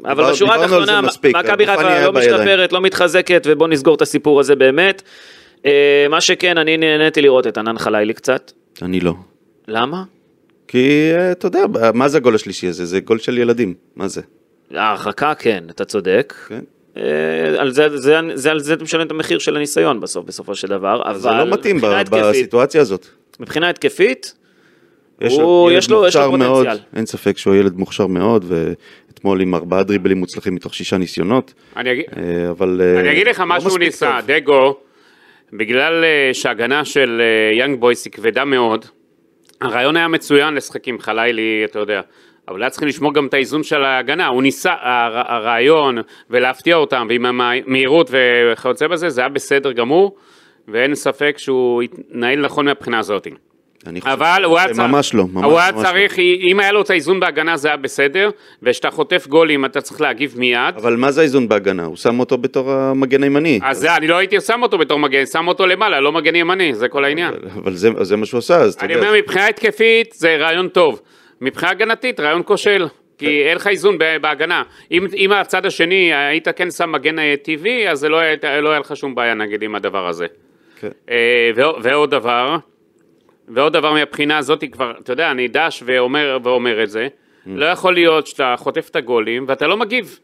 [0.04, 1.00] אבל בשורה התחתונה,
[1.34, 2.12] מכבי חיפה לא.
[2.12, 5.02] משתפרת, לא מתחזקת, ובוא נסגור את הסיפור הזה באמת.
[5.66, 8.52] אה, מה שכן, אני נהניתי לראות את ענן חלילי קצת.
[8.82, 9.12] אני לא.
[9.68, 10.02] למה?
[10.68, 12.84] כי אה, אתה יודע, מה זה הגול השלישי הזה?
[12.84, 14.20] זה גול של ילדים, מה זה?
[14.74, 16.34] ההרחקה כן, אתה צודק.
[16.48, 16.60] כן.
[16.96, 17.02] אה,
[17.58, 20.68] על זה, זה, זה, על זה אתה משלם את המחיר של הניסיון בסוף, בסופו של
[20.68, 23.06] דבר, אבל זה לא מתאים ב- התקפית, בסיטואציה הזאת.
[23.40, 24.34] מבחינה התקפית,
[25.20, 26.84] יש הוא- יש לו- יש לו מוכשר מאוד, פוטנציאל.
[26.96, 31.92] אין ספק שהוא ילד מוכשר מאוד, ואתמול עם ארבעה דריבלים מוצלחים מתוך שישה ניסיונות, אני
[31.92, 32.80] אגיד- אה, אבל...
[32.84, 34.30] אה, אני אגיד לך לא מה שהוא ניסה, טוב.
[34.30, 34.76] דגו,
[35.52, 37.22] בגלל שההגנה של
[37.58, 38.84] יאנג בויס היא כבדה מאוד,
[39.60, 42.00] הרעיון היה מצוין לשחק עם חלילי, אתה יודע,
[42.48, 45.98] אבל היה צריכים לשמור גם את האיזון של ההגנה, הוא ניסה, הר- הרעיון
[46.30, 50.16] ולהפתיע אותם, ועם המהירות וכיוצא בזה, זה היה בסדר גמור,
[50.68, 53.26] ואין ספק שהוא התנהל נכון מהבחינה הזאת.
[53.86, 56.80] אני חושב אבל הוא היה ממש לא, ממש הוא היה ממש צריך, אם היה לו
[56.82, 58.30] את האיזון בהגנה זה היה בסדר,
[58.62, 61.84] וכשאתה חוטף גולים אתה צריך להגיב מיד, אבל מה זה האיזון בהגנה?
[61.84, 63.60] הוא שם אותו בתור המגן הימני.
[63.62, 66.74] אז זה, אני לא הייתי שם אותו בתור מגן, שם אותו למעלה, לא מגן ימני,
[66.74, 67.34] זה כל העניין.
[67.34, 69.08] אבל- אבל זה זה מה שהוא עשה, אז אתה אני יודע.
[69.08, 71.00] אומר, מבחינה התקפית זה רעיון טוב,
[71.44, 72.86] מבחינה הגנתית רעיון כושל.
[73.18, 74.62] כי אין לך איזון בהגנה.
[74.90, 78.78] אם, אם הצד השני היית כן שם מגן אה, טבעי, אז לא, היה- לא היה
[78.80, 80.26] לך שום בעיה נגיד עם הדבר הזה.
[80.80, 80.88] כן.
[81.10, 82.56] אה, ועוד- ועוד דבר,
[83.48, 87.50] ועוד דבר מהבחינה הזאת כבר, אתה יודע, אני דש ואומר, ואומר את זה, Mm.
[87.54, 90.18] לא יכול להיות שאתה חוטף את הגולים ואתה לא מגיב.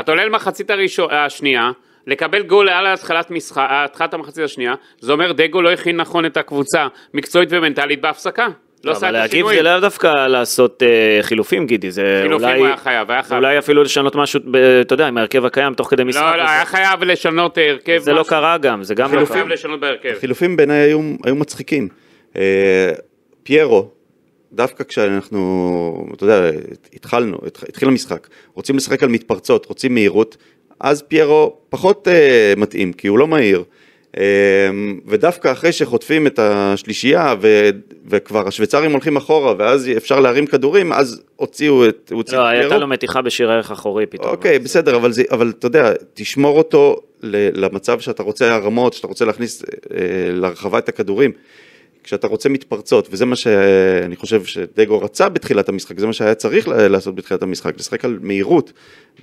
[0.00, 1.70] אתה עולה למחצית הראשון, השנייה,
[2.06, 6.36] לקבל גול על התחלת, משחק, התחלת המחצית השנייה, זה אומר דגו לא הכין נכון את
[6.36, 8.46] הקבוצה מקצועית ומנטלית בהפסקה.
[8.84, 9.58] לא עשה אבל את להגיב השינויים.
[9.58, 13.42] זה לאו דווקא לעשות אה, חילופים גידי, זה חילופים אולי, הוא היה חייב, היה חייב.
[13.44, 16.22] אולי אפילו לשנות משהו, ב- אתה יודע, עם ההרכב הקיים תוך כדי משחק.
[16.22, 17.98] לא, לא, היה חייב לשנות אה, הרכב.
[17.98, 18.30] זה לא משהו.
[18.30, 19.36] קרה גם, זה גם לא היה קרה.
[19.36, 20.12] חייב לשנות בהרכב.
[20.16, 21.88] החילופים בעיניי היו, היו מצחיקים.
[22.36, 22.90] אה,
[23.42, 23.88] פיירו,
[24.52, 26.50] דווקא כשאנחנו, אתה יודע,
[26.94, 30.36] התחלנו, התח- התחיל המשחק, רוצים לשחק על מתפרצות, רוצים מהירות,
[30.80, 33.64] אז פיירו פחות אה, מתאים, כי הוא לא מהיר.
[34.16, 34.22] אה,
[35.06, 37.70] ודווקא אחרי שחוטפים את השלישייה ו,
[38.06, 42.78] וכבר השוויצרים הולכים אחורה ואז אפשר להרים כדורים, אז הוציאו את, הוציאו לא, הייתה.
[42.78, 44.30] לו מתיחה בשיר הערך אחורי פתאום.
[44.30, 49.24] אוקיי, בסדר, אבל, זה, אבל אתה יודע, תשמור אותו למצב שאתה רוצה הרמות, שאתה רוצה
[49.24, 49.98] להכניס אה,
[50.32, 51.32] לרחבה את הכדורים.
[52.08, 56.68] כשאתה רוצה מתפרצות, וזה מה שאני חושב שדגו רצה בתחילת המשחק, זה מה שהיה צריך
[56.68, 58.72] לעשות בתחילת המשחק, לשחק על מהירות.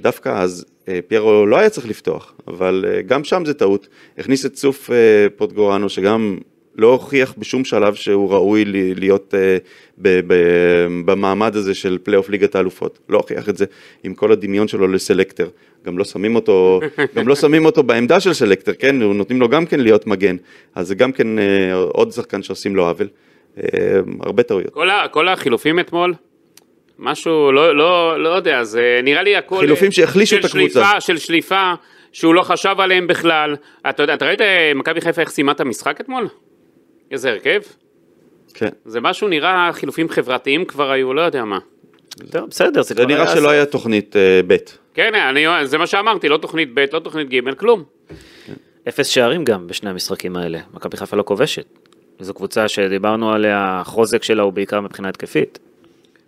[0.02, 3.88] דווקא אז אה, פיירו לא היה צריך לפתוח, אבל אה, גם שם זה טעות.
[4.18, 6.38] הכניס את סוף אה, פודגוריאנו, שגם
[6.78, 8.64] לא הוכיח בשום שלב שהוא ראוי
[8.96, 9.58] להיות אה,
[9.98, 13.00] ב- ב- במעמד הזה של פלייאוף ליגת האלופות.
[13.10, 13.66] לא הוכיח את זה
[14.04, 15.48] עם כל הדמיון שלו לסלקטר.
[15.86, 16.80] גם לא שמים אותו,
[17.16, 18.96] גם לא שמים אותו בעמדה של סלקטר, כן?
[18.96, 20.36] נותנים לו גם כן להיות מגן.
[20.76, 23.08] אז זה גם כן אה, עוד שחקן שעושים לו עוול.
[23.58, 24.74] אה, הרבה טעויות.
[24.74, 26.14] כל, ה, כל החילופים אתמול,
[27.00, 29.60] משהו, לא, לא, לא יודע, זה נראה לי הכל...
[29.60, 30.84] חילופים שהחלישו את הקבוצה.
[30.84, 31.74] שליפה, של שליפה,
[32.12, 33.56] שהוא לא חשב עליהם בכלל.
[33.90, 34.40] אתה יודע, אתה ראית
[34.76, 36.28] מכבי חיפה איך סיימה את המשחק אתמול?
[37.12, 37.60] איזה הרכב?
[38.54, 38.70] כן.
[38.86, 41.60] זה משהו נראה חילופים חברתיים כבר היו, לא יודע מה.
[42.32, 44.56] טוב, בסדר, זה זה כבר נראה היה שלא היה תוכנית אה, ב'.
[44.94, 47.84] כן, אני, זה מה שאמרתי, לא תוכנית ב', לא תוכנית ג', כלום.
[48.88, 50.60] אפס שערים גם בשני המשחקים האלה.
[50.74, 51.66] מכבי חיפה לא כובשת.
[52.20, 55.60] זו קבוצה שדיברנו עליה, החוזק שלה הוא בעיקר מבחינה התקפית.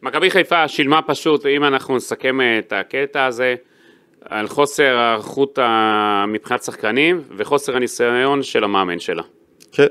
[0.02, 3.56] מכבי חיפה שילמה פשוט, אם אנחנו נסכם את הקטע הזה,
[4.26, 9.24] על חוסר הערכות ה- מבחינת שחקנים וחוסר הניסיון של המאמן שלה.
[9.72, 9.86] כן.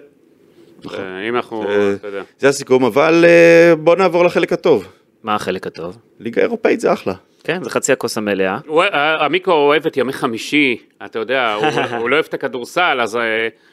[0.94, 1.62] אה, אם אנחנו,
[1.94, 2.22] אתה יודע.
[2.38, 4.88] זה הסיכום, אבל אה, בוא נעבור לחלק הטוב.
[5.22, 5.96] מה החלק הטוב?
[6.20, 7.14] ליגה אירופאית זה אחלה.
[7.44, 8.58] כן, זה חצי הכוס המלאה.
[8.70, 13.18] אה, עמיקו אוהב את ימי חמישי, אתה יודע, הוא, לא אוהב את הכדורסל, אז,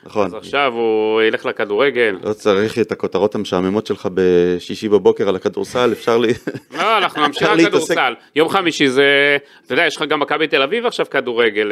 [0.05, 0.25] נכון.
[0.25, 2.17] אז עכשיו הוא ילך לכדורגל.
[2.23, 6.33] לא צריך את הכותרות המשעממות שלך בשישי בבוקר על הכדורסל, אפשר לי...
[6.77, 7.65] לא, אנחנו נמשיך על.
[7.65, 8.13] כדורסל.
[8.35, 11.71] יום חמישי זה, אתה יודע, יש לך גם מכבי תל אביב עכשיו כדורגל.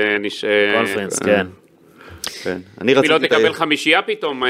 [0.76, 1.48] קונפרנס, כן.
[2.44, 2.58] כן.
[2.82, 3.54] אני אם היא לא רציתי, את תקבל ה...
[3.54, 4.50] חמישייה פתאום, אה,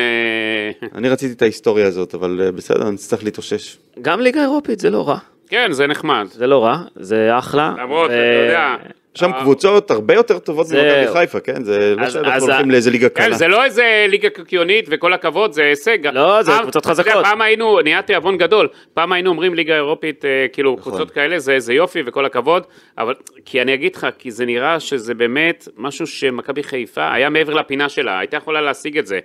[0.95, 3.77] אני רציתי את ההיסטוריה הזאת, אבל אה, בסדר, אני אצטרך להתאושש.
[4.01, 5.17] גם ליגה אירופית זה לא רע.
[5.49, 6.25] כן, זה נחמד.
[6.31, 7.73] זה לא רע, זה אחלה.
[7.77, 8.75] למרות, ו- אתה יודע,
[9.15, 10.67] שם אה, קבוצות הרבה יותר טובות.
[10.71, 11.63] ממכבי חיפה, כן?
[11.63, 13.35] זה לא שאנחנו הולכים לאיזה ליגה כן, קלה.
[13.35, 16.07] זה לא איזה ליגה קיקיונית וכל הכבוד, זה הישג.
[16.07, 17.13] לא, זה קבוצות חזקות.
[17.23, 20.91] פעם היינו, נהיה תיאבון גדול, פעם היינו אומרים ליגה אירופית, אה, כאילו, נכון.
[20.93, 22.63] קבוצות כאלה, זה זה יופי וכל הכבוד,
[22.97, 23.13] אבל,
[23.45, 27.89] כי אני אגיד לך, כי זה נראה שזה באמת משהו שמכבי חיפה היה מעבר לפינה
[27.89, 29.19] שלה, הייתה יכולה להשיג את זה.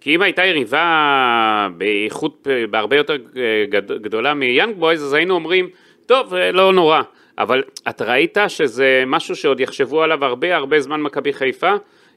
[0.00, 0.86] כי אם הייתה יריבה
[1.76, 5.68] באיכות בהרבה יותר אה, גד- גדולה מיאנג בויז, אז היינו אומרים,
[6.06, 7.00] טוב, לא נורא.
[7.38, 11.72] אבל אתה ראית שזה משהו שעוד יחשבו עליו הרבה הרבה זמן מכבי חיפה,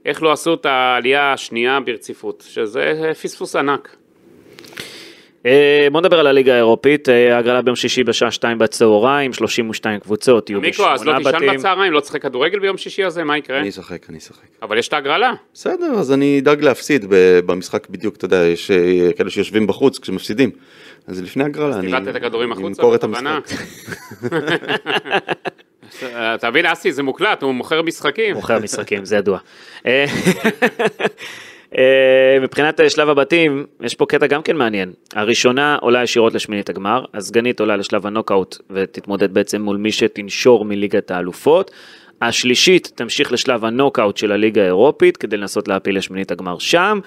[0.06, 3.96] איך לא עשו את העלייה השנייה ברציפות, שזה פספוס ענק.
[5.46, 10.50] אה, בוא נדבר על הליגה האירופית, אה, הגרלה ביום שישי בשעה 2 בצהריים, 32 קבוצות,
[10.50, 11.60] יהיו מיקו, אז לא בשמונה תישן בתים.
[11.60, 13.60] בצהריים, לא תשחק כדורגל ביום שישי הזה, מה יקרה?
[13.60, 14.46] אני אשחק, אני אשחק.
[14.62, 15.34] אבל יש את ההגרלה.
[15.54, 17.06] בסדר, אז אני אדאג להפסיד
[17.46, 20.52] במשחק בדיוק, אתה יודע, יש אה, כאלה שיושבים בחוץ כשמפסידים.
[21.08, 21.92] אז לפני הגרלה אני
[22.44, 23.04] אמכור את?
[23.04, 23.26] המשחק.
[26.36, 28.36] אתה מבין, אסי, זה מוקלט, הוא מוכר משחקים.
[28.36, 29.40] מוכר משחקים, זה ידוע.
[31.78, 34.94] אה, מבחינת אה, שלב הבתים, יש פה קטע גם כן מעניין.
[35.14, 41.12] הראשונה עולה ישירות לשמינית הגמר, הסגנית עולה לשלב הנוקאוט ותתמודד בעצם מול מי שתנשור מליגת
[41.12, 41.72] האלופות.
[42.22, 47.00] השלישית תמשיך לשלב הנוקאוט של הליגה האירופית כדי לנסות להפיל לשמינית הגמר שם.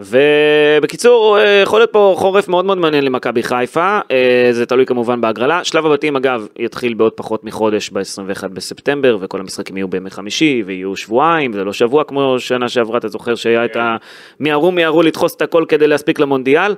[0.00, 5.20] ובקיצור, אה, יכול להיות פה חורף מאוד מאוד מעניין למכבי חיפה, אה, זה תלוי כמובן
[5.20, 5.64] בהגרלה.
[5.64, 10.96] שלב הבתים אגב יתחיל בעוד פחות מחודש ב-21 בספטמבר, וכל המשחקים יהיו בימי חמישי, ויהיו
[10.96, 13.96] שבועיים, זה לא שבוע כמו שנה שעברה, אתה זוכר שהיה את ה...
[14.40, 16.74] מיהרו מיהרו לדחוס את הכל כדי להספיק למונדיאל,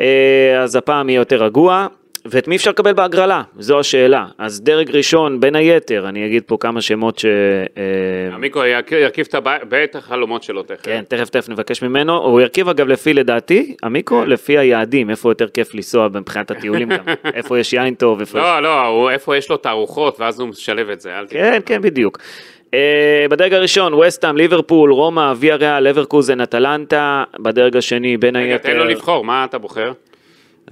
[0.00, 1.86] אה, אז הפעם יהיה יותר רגוע.
[2.30, 3.42] ואת מי אפשר לקבל בהגרלה?
[3.58, 4.26] זו השאלה.
[4.38, 7.24] אז דרג ראשון, בין היתר, אני אגיד פה כמה שמות ש...
[7.24, 8.60] אה, עמיקו
[8.90, 9.34] ירכיב את
[9.68, 10.82] בית החלומות שלו תכף.
[10.82, 12.16] כן, תכף תכף נבקש ממנו.
[12.16, 17.04] הוא ירכיב אגב לפי לדעתי, עמיקו, לפי היעדים, איפה יותר כיף לנסוע מבחינת הטיולים גם.
[17.34, 18.44] איפה יש יין טוב, איפה יש...
[18.44, 21.42] לא, לא, איפה יש לו תערוכות, ואז הוא משלב את זה, אל תדאג.
[21.42, 22.18] כן, כן, בדיוק.
[22.74, 27.24] אה, בדרג הראשון, וסטאם, ליברפול, רומא, ויה ריאל, לברקוזן, אטלנטה.
[27.38, 28.78] בדרג השני, בין רגע, תן היתר...
[28.78, 29.92] לו לבחור, מה אתה בוחר?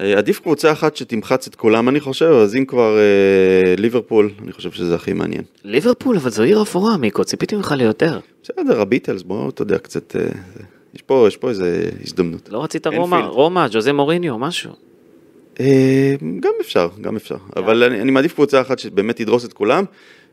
[0.01, 4.51] אה, עדיף קבוצה אחת שתמחץ את כולם אני חושב, אז אם כבר אה, ליברפול, אני
[4.51, 5.43] חושב שזה הכי מעניין.
[5.63, 8.19] ליברפול, אבל זו עיר אפורה, עמיקו, ציפיתי ממך ליותר.
[8.43, 10.15] בסדר, הביטלס, בוא, אתה יודע, קצת...
[10.15, 10.21] אה,
[10.93, 12.49] יש פה, יש פה איזה הזדמנות.
[12.51, 13.17] לא רצית רומא.
[13.17, 14.71] רומא, ג'וזה מוריניו, משהו.
[15.59, 17.35] אה, גם אפשר, גם אפשר.
[17.55, 19.83] אבל אני, אני מעדיף קבוצה אחת שבאמת תדרוס את כולם,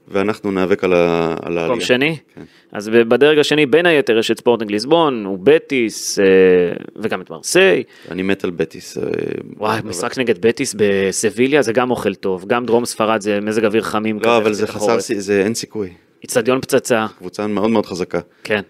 [0.09, 0.97] ואנחנו ניאבק על ה-
[1.43, 1.67] על העלייה.
[1.67, 2.17] מקום שני.
[2.35, 2.43] כן.
[2.73, 6.25] אז בדרג השני, בין היתר, יש את ספורטינג ליסבון, ובטיס, אה,
[6.97, 7.83] וגם את מרסיי.
[8.11, 8.99] אני מת על בטיס.
[8.99, 9.03] אה,
[9.57, 13.65] וואי, אבל- משחק נגד בטיס בסביליה זה גם אוכל טוב, גם דרום ספרד זה מזג
[13.65, 14.19] אוויר חמים.
[14.19, 14.67] כזה, לא, אבל זה.
[14.67, 15.93] חסר, זה אין סיכוי.
[16.23, 18.21] איצטדיון פצצה, קבוצה מאוד מאוד חזקה.
[18.45, 18.61] כן.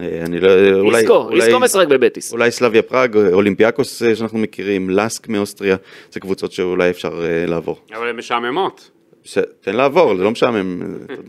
[0.00, 0.50] אה, אני לא...
[0.80, 0.98] אולי...
[0.98, 2.32] איסקו, אולי- איסקו משחק בבטיס.
[2.32, 5.76] אולי סלביה פראג, אולימפיאקוס שאנחנו מכירים, לסק מאוסטריה,
[6.10, 7.10] זה קבוצות שאולי אפשר
[7.46, 7.76] לעבור.
[7.96, 8.90] אבל הן משעממות.
[9.24, 9.38] ש...
[9.60, 10.82] תן לעבור, זה לא משעמם.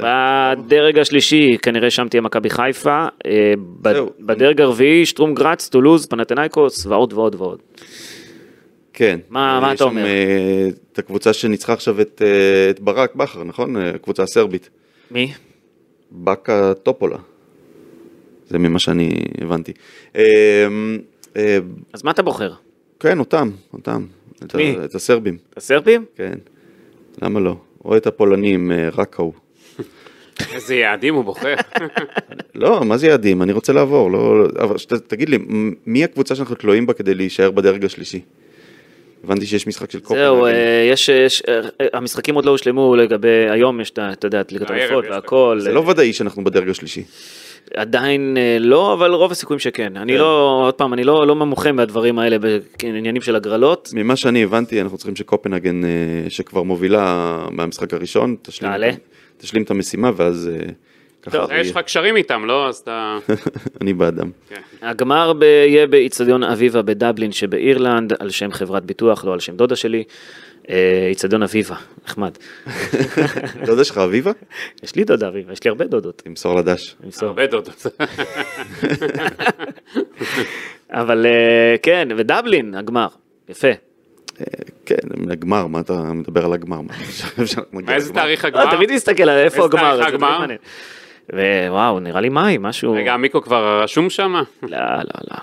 [0.04, 0.56] אה.
[0.56, 3.06] בדרג השלישי, כנראה שם תהיה מכבי חיפה.
[3.26, 3.54] אה.
[4.20, 7.60] בדרג הרביעי, שטרום גראץ, טולוז, פנתנייקוס, ועוד ועוד ועוד.
[8.94, 9.20] כן.
[9.30, 10.06] מה- מה יש אתה אומר?
[10.06, 13.78] אה, את הקבוצה שניצחה עכשיו את, אה, את ברק בכר, נכון?
[13.78, 14.70] אה, הקבוצה הסרבית.
[15.12, 15.34] מי?
[16.12, 17.18] בקה טופולה.
[18.48, 19.10] זה ממה שאני
[19.42, 19.72] הבנתי.
[20.16, 20.68] אה,
[21.38, 21.58] אה,
[21.94, 22.54] אז מה אתה בוחר?
[23.00, 24.06] כן, אותם, אותם.
[24.44, 24.76] את, מי?
[24.86, 26.06] את הסרבים, הסרבים?
[26.16, 26.34] כן.
[27.22, 27.56] למה לא?
[27.86, 29.34] או את הפולנים, אה, רק ההוא.
[30.54, 31.56] איזה יעדים הוא בוחר.
[32.56, 33.42] לא, מה זה יעדים?
[33.42, 34.12] אני רוצה לעבור.
[34.12, 35.38] לא, אבל שת, תגיד לי,
[35.86, 38.22] מי הקבוצה שאנחנו תלויים בה כדי להישאר בדרג השלישי?
[39.24, 40.56] הבנתי שיש משחק של זהו, קופנהגן.
[40.56, 44.72] אה, יש, יש, אה, המשחקים עוד לא הושלמו לגבי, היום יש, אתה יודע, את ליגת
[44.72, 45.58] את והכל.
[45.60, 47.04] זה לא ודאי שאנחנו בדרג השלישי.
[47.76, 49.98] עדיין אה, לא, אבל רוב הסיכויים שכן.
[49.98, 53.90] אני לא, עוד פעם, אני לא, לא מומחה מהדברים האלה בעניינים של הגרלות.
[53.94, 55.90] ממה שאני הבנתי, אנחנו צריכים שקופנהגן, אה,
[56.30, 58.92] שכבר מובילה מהמשחק הראשון, תשלים, תעלה.
[59.38, 60.70] תשלים את המשימה, ואז אה,
[61.32, 62.68] טוב, יש לך קשרים איתם, לא?
[62.68, 63.18] אז אתה...
[63.82, 64.32] אני בעדם.
[64.82, 69.76] הגמר ב- יהיה באיצטדיון אביבה בדבלין שבאירלנד, על שם חברת ביטוח, לא על שם דודה
[69.76, 70.04] שלי.
[70.70, 72.38] אה, איצטדיון אביבה, נחמד.
[73.66, 74.32] דודה שלך אביבה?
[74.84, 76.22] יש לי דודה אביבה, יש לי הרבה דודות.
[76.26, 76.96] תמסור לדש.
[77.22, 77.86] הרבה דודות.
[80.90, 83.08] אבל אה, כן, ודבלין, הגמר,
[83.50, 83.68] יפה.
[83.68, 83.74] אה,
[84.86, 84.96] כן,
[85.32, 86.82] הגמר, מה אתה מדבר על הגמר?
[86.82, 86.94] מה,
[87.74, 88.00] לגמר?
[88.14, 88.76] תאריך לא, הגמר?
[88.76, 89.82] תמיד להסתכל על איפה איזה הגמר.
[89.82, 90.46] תאריך זה הגמר?
[91.70, 92.94] ווואו, נראה לי מאי, משהו...
[92.94, 94.34] רגע, המיקרו כבר רשום שם?
[94.34, 94.44] לא,
[94.80, 95.38] לא, לא.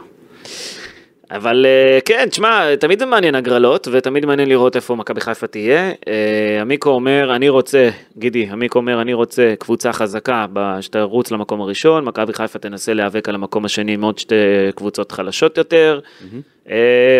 [1.30, 5.92] אבל אה, כן, תשמע, תמיד זה מעניין הגרלות, ותמיד מעניין לראות איפה מכבי חיפה תהיה.
[6.08, 10.46] אה, עמיקו אומר, אני רוצה, גידי, עמיקו אומר, אני רוצה קבוצה חזקה
[10.80, 14.34] שתרוץ למקום הראשון, מכבי חיפה תנסה להיאבק על המקום השני עם עוד שתי
[14.74, 16.38] קבוצות חלשות יותר, אה,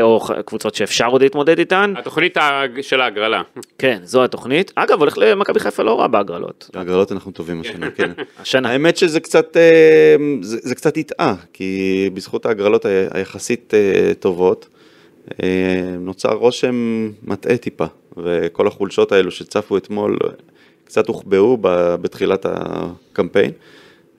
[0.02, 1.94] או ח- קבוצות שאפשר עוד להתמודד איתן.
[1.96, 2.36] התוכנית
[2.82, 3.42] של ההגרלה.
[3.78, 4.72] כן, זו התוכנית.
[4.74, 6.70] אגב, הולך למכבי חיפה לא רע בהגרלות.
[6.74, 8.10] בהגרלות אנחנו טובים השנה, כן.
[8.42, 8.70] השנה.
[8.70, 14.68] האמת שזה קצת, אה, זה, זה קצת הטעה, כי בזכות ההגרלות היחסית אה, טובות,
[15.42, 15.48] אה,
[16.00, 17.84] נוצר רושם מטעה טיפה,
[18.16, 20.30] וכל החולשות האלו שצפו אתמול אה,
[20.84, 21.58] קצת הוחבאו
[22.00, 23.50] בתחילת הקמפיין.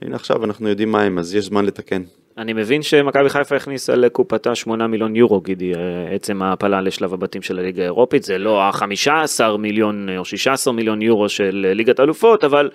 [0.01, 2.01] הנה עכשיו אנחנו יודעים מה הם, אז יש זמן לתקן.
[2.37, 5.79] אני מבין שמכבי חיפה הכניסה לקופתה 8 מיליון יורו, גידי, אה,
[6.15, 11.01] עצם ההעפלה לשלב הבתים של הליגה האירופית, זה לא ה-15 מיליון אה, או 16 מיליון
[11.01, 12.69] יורו של אה, ליגת האלופות, אבל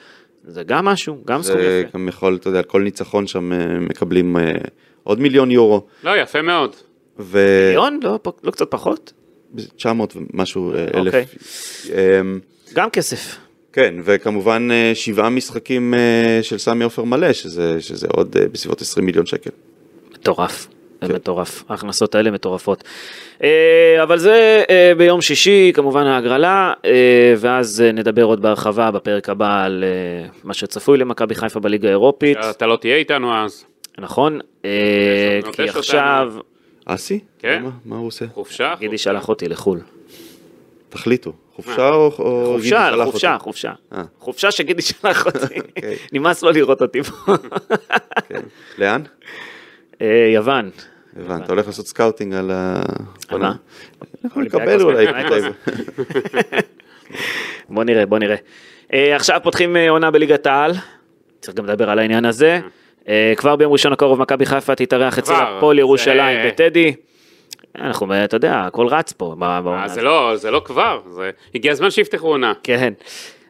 [0.44, 1.98] זה גם משהו, גם סכום זה יפה.
[1.98, 4.36] גם יכול, אתה יודע, על כל ניצחון שם מקבלים
[5.02, 6.76] עוד מיליון יורו, לא, יפה מאוד.
[7.18, 7.64] ו...
[7.66, 8.00] מיליון?
[8.02, 9.12] לא, לא קצת פחות?
[9.76, 11.06] 900 ומשהו אלף.
[11.06, 11.24] אוקיי.
[12.20, 12.40] אמ,
[12.74, 13.38] גם כסף.
[13.72, 18.80] כן, וכמובן אה, שבעה משחקים אה, של סמי עופר מלא, שזה, שזה עוד אה, בסביבות
[18.80, 19.50] 20 מיליון שקל.
[20.14, 20.68] מטורף.
[21.04, 22.84] זה מטורף, ההכנסות האלה מטורפות.
[24.02, 24.64] אבל זה
[24.96, 26.72] ביום שישי, כמובן ההגרלה,
[27.36, 29.84] ואז נדבר עוד בהרחבה בפרק הבא על
[30.44, 33.64] מה שצפוי למכבי חיפה בליגה האירופית, אתה לא תהיה איתנו אז.
[33.98, 34.40] נכון?
[34.62, 35.62] כי.
[35.68, 36.32] עכשיו,
[36.84, 37.20] אסי?
[37.38, 37.62] כן.
[37.62, 38.24] מה, מה הוא עושה?
[38.34, 38.74] חופשה?
[38.78, 39.80] גידי שלח אותי לחו"ל.
[40.92, 43.36] תחליטו, חופשה או, גידי חופשה, חופשה?
[43.40, 43.72] חופשה.
[43.92, 44.02] אה.
[44.18, 45.60] חופשה שגידי שלח אותי.
[45.60, 45.96] אוקיי.
[46.12, 47.34] נמאס לו לראות אותי פה.
[48.28, 48.40] כן.
[48.78, 49.02] לאן?
[50.02, 50.70] אה, יוון.
[51.16, 52.82] הבנת, אתה הולך לעשות scouting על ה...
[53.28, 53.54] על מה?
[54.24, 55.06] יכול לקבל אולי.
[57.68, 58.36] בוא נראה, בוא נראה.
[58.92, 60.72] אה, עכשיו פותחים עונה בליגת העל,
[61.40, 62.60] צריך גם לדבר על העניין הזה.
[63.08, 66.94] אה, כבר ביום ראשון הקרוב מכבי חיפה תתארח אצל הפועל ירושלים בטדי.
[67.78, 69.88] אנחנו, אתה יודע, הכל רץ פה אה.
[69.88, 71.30] זה לא, זה לא כבר, זה...
[71.54, 72.52] הגיע הזמן שיפתחו עונה.
[72.62, 72.92] כן.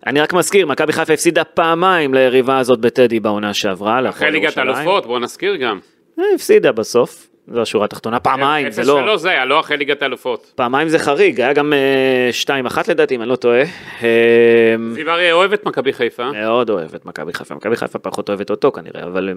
[0.07, 4.09] אני רק מזכיר, מכבי חיפה הפסידה פעמיים ליריבה הזאת בטדי בעונה שעברה.
[4.09, 4.59] אחרי ליגת.
[4.59, 5.79] האלופות, בוא נזכיר גם.
[6.19, 9.15] אה, הפסידה בסוף, זו השורה התחתונה, פעמיים, זה לא...
[9.15, 10.53] 0-3 זה היה, לא אחרי ליגת האלופות.
[10.55, 13.63] פעמיים זה חריג, היה גם אה, 2-1 לדעתי, אם אני לא טועה.
[14.03, 16.33] אה, זיו אריה אוהב את מכבי חיפה.
[16.33, 19.35] מאוד אוהב את מכבי חיפה, מכבי חיפה פחות אוהבת אותו כנראה, אבל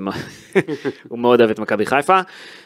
[1.09, 2.19] הוא מאוד אוהב את מכבי חיפה.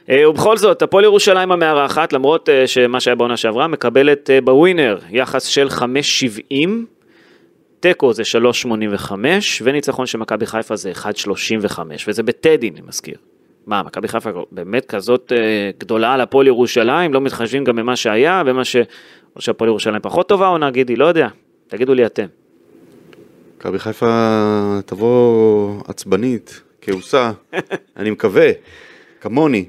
[0.10, 4.98] אה, ובכל זאת, הפועל ירושלים המארחת, למרות אה, שמה שהיה בעונה שעברה, מקבלת אה, בווינר
[5.10, 6.56] יחס של 5.70,
[7.80, 8.24] תיקו זה
[8.64, 9.12] 3.85,
[9.64, 13.16] וניצחון של מכבי חיפה זה 1.35, וזה בטדי, אני מזכיר.
[13.68, 17.14] מה, מכבי חיפה באמת כזאת אה, גדולה על הפועל ירושלים?
[17.14, 18.76] לא מתחשבים גם במה שהיה, במה ש...
[19.36, 21.28] או שהפועל ירושלים פחות טובה עונה, גידי, לא יודע.
[21.68, 22.26] תגידו לי אתם.
[23.58, 27.32] מכבי חיפה תבוא עצבנית, כעוסה,
[27.98, 28.52] אני מקווה,
[29.22, 29.66] כמוני,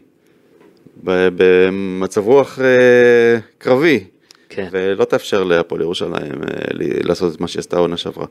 [1.05, 4.05] במצב רוח אה, קרבי,
[4.49, 4.69] כן.
[4.71, 6.49] ולא תאפשר להפועל ירושלים אה,
[7.05, 8.27] לעשות את מה שהיא עשתה העונה שעברה.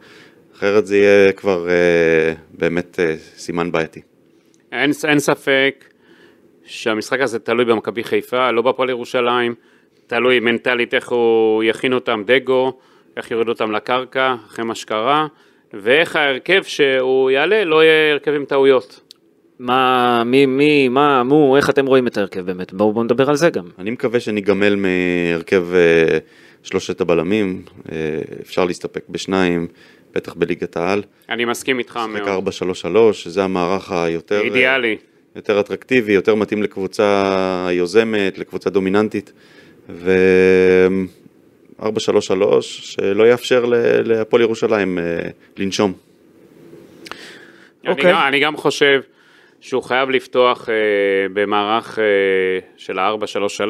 [0.55, 1.67] אחרת זה יהיה כבר
[2.53, 2.99] באמת
[3.37, 4.01] סימן בעייתי.
[4.71, 5.85] אין, אין ספק
[6.65, 9.55] שהמשחק הזה תלוי במכבי חיפה, לא בהפועל ירושלים,
[10.07, 12.79] תלוי מנטלית איך הוא יכין אותם, דגו,
[13.17, 15.27] איך יוריד אותם לקרקע אחרי מה שקרה,
[15.73, 19.01] ואיך ההרכב שהוא יעלה לא יהיה הרכב עם טעויות.
[19.59, 22.73] מה, מי, מי, מה, מו, איך אתם רואים את ההרכב באמת?
[22.73, 23.65] בואו בוא נדבר על זה גם.
[23.79, 26.17] אני מקווה שניגמל מהרכב אה,
[26.63, 27.97] שלושת הבלמים, אה,
[28.41, 29.67] אפשר להסתפק בשניים,
[30.13, 31.03] בטח בליגת העל.
[31.29, 32.47] אני מסכים איתך משחק מאוד.
[33.11, 34.39] 4-3-3, שזה המערך היותר...
[34.39, 34.97] אה, אידיאלי.
[35.35, 39.31] יותר אטרקטיבי, יותר מתאים לקבוצה יוזמת, לקבוצה דומיננטית,
[39.89, 40.11] ו...
[41.81, 41.83] 4-3-3
[42.61, 43.65] שלא יאפשר
[44.05, 45.03] להפועל ירושלים אה,
[45.57, 45.93] לנשום.
[47.83, 48.11] אני, אוקיי.
[48.11, 49.01] גם, אני גם חושב
[49.61, 50.75] שהוא חייב לפתוח אה,
[51.33, 52.03] במערך אה,
[52.77, 53.63] של ה-4-3-3,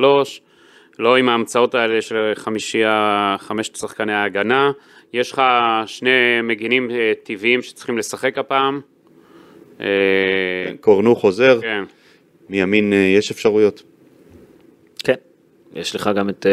[0.99, 4.71] לא עם ההמצאות האלה של חמישייה, חמשת שחקני ההגנה.
[5.13, 5.41] יש לך
[5.85, 6.09] שני
[6.43, 8.81] מגינים אה, טבעיים שצריכים לשחק הפעם.
[9.81, 9.85] אה,
[10.81, 11.83] קורנו חוזר, כן.
[12.49, 13.83] מימין אה, יש אפשרויות.
[15.03, 15.13] כן.
[15.73, 16.45] יש לך גם את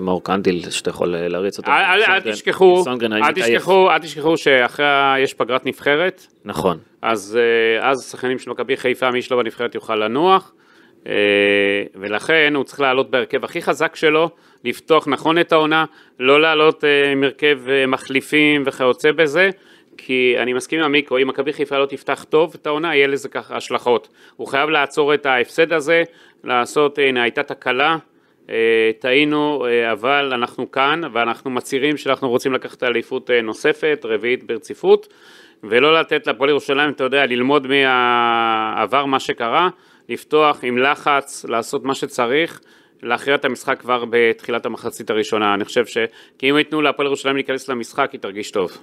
[0.00, 1.70] מאור קנדיל שאתה יכול להריץ אותו.
[1.70, 2.84] אל- אל- אל סונגרן- תשכחו,
[3.26, 3.32] אל.
[3.32, 4.86] תשכחו, אל תשכחו שאחרי
[5.20, 6.78] יש פגרת נבחרת, נכון.
[7.02, 7.38] אז
[7.80, 10.52] אה, אז שחקנים של מכבי חיפה, מי שלא בנבחרת יוכל לנוח,
[11.94, 14.30] ולכן הוא צריך לעלות בהרכב הכי חזק שלו,
[14.64, 15.84] לפתוח נכון את העונה,
[16.20, 19.50] לא לעלות אה, עם הרכב אה, מחליפים וכיוצא בזה,
[19.96, 23.28] כי אני מסכים עם עמיקו, אם מכבי חיפה לא תפתח טוב את העונה, יהיה לזה
[23.28, 24.08] ככה השלכות.
[24.36, 26.02] הוא חייב לעצור את ההפסד הזה,
[26.44, 27.96] לעשות, הנה הייתה תקלה,
[28.50, 34.44] אה, טעינו, אה, אבל אנחנו כאן, ואנחנו מצהירים שאנחנו רוצים לקחת אליפות אה, נוספת, רביעית
[34.44, 35.08] ברציפות,
[35.64, 39.68] ולא לתת לפועל ירושלים, אתה יודע, ללמוד מהעבר מה שקרה,
[40.10, 42.60] לפתוח עם לחץ, לעשות מה שצריך,
[43.02, 45.54] להכריע את המשחק כבר בתחילת המחצית הראשונה.
[45.54, 45.98] אני חושב ש...
[46.38, 48.78] כי אם ייתנו להפועל ירושלים להיכנס למשחק, היא תרגיש טוב.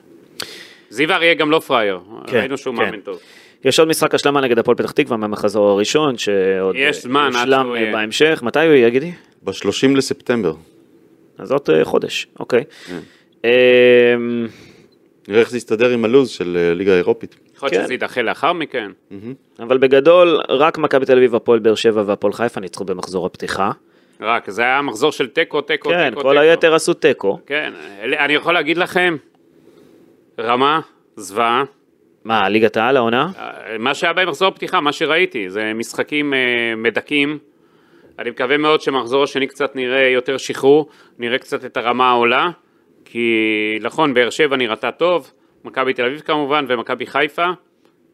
[0.89, 2.81] זיו אריה גם לא פראייר, כן, ראינו שהוא כן.
[2.81, 3.19] מאמן טוב.
[3.65, 7.17] יש עוד משחק השלמה נגד הפועל פתח תקווה מהמחזור הראשון, שעוד יושלם
[7.71, 7.91] אה, יהיה.
[7.91, 8.39] בהמשך.
[8.43, 9.11] מתי הוא יהיה, גידי?
[9.43, 10.53] ב-30 לספטמבר.
[11.37, 12.63] אז עוד אה, חודש, אוקיי.
[12.87, 12.99] כן.
[15.27, 17.35] נראה איך זה יסתדר עם הלו"ז של אה, ליגה אירופית.
[17.55, 17.75] יכול כן.
[17.75, 18.91] להיות שזה יידחה לאחר מכן.
[19.59, 23.71] אבל בגדול, רק מכבי תל אביב, הפועל באר שבע והפועל חיפה ניצחו במחזור הפתיחה.
[24.21, 26.41] רק, זה היה מחזור של תיקו, תיקו, כן, תיקו, כל תיקו.
[26.41, 27.39] היתר עשו תיקו.
[27.45, 29.15] כן, אלה- אני יכול להגיד לכם,
[30.39, 30.79] רמה,
[31.15, 31.63] זוועה,
[32.25, 33.27] מה, ליגת העל העונה?
[33.37, 36.39] אה, מה שהיה במחזור הפתיחה, מה שראיתי, זה משחקים אה,
[36.77, 37.37] מדכאים.
[38.19, 42.49] אני מקווה מאוד שמחזור השני קצת נראה יותר שחרור, נראה קצת את הרמה העולה,
[43.09, 45.31] כי נכון, באר שבע נראתה טוב,
[45.63, 47.47] מכבי תל אביב כמובן, ומכבי חיפה,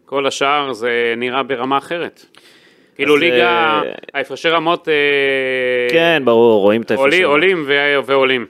[0.06, 2.25] כל השאר זה נראה ברמה אחרת.
[2.95, 4.93] כאילו ליגה, אה, ההפרשי רמות אה,
[5.91, 7.25] כן, ברור, רואים את עולים, ההפרשים.
[7.25, 7.65] עולים
[8.06, 8.45] ועולים.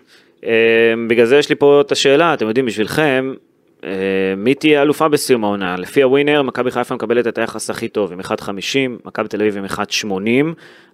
[0.45, 3.33] אה, בגלל זה יש לי פה את השאלה, אתם יודעים, בשבילכם,
[4.37, 5.75] מי תהיה אלופה בסיום העונה?
[5.77, 8.25] לפי הווינר, מכבי חיפה מקבלת את היחס הכי טוב, עם 1.50,
[9.05, 10.09] מכבי תל אביב עם 1.80,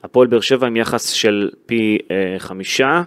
[0.03, 1.97] הפועל באר שבע עם יחס של פי
[2.38, 3.01] חמישה,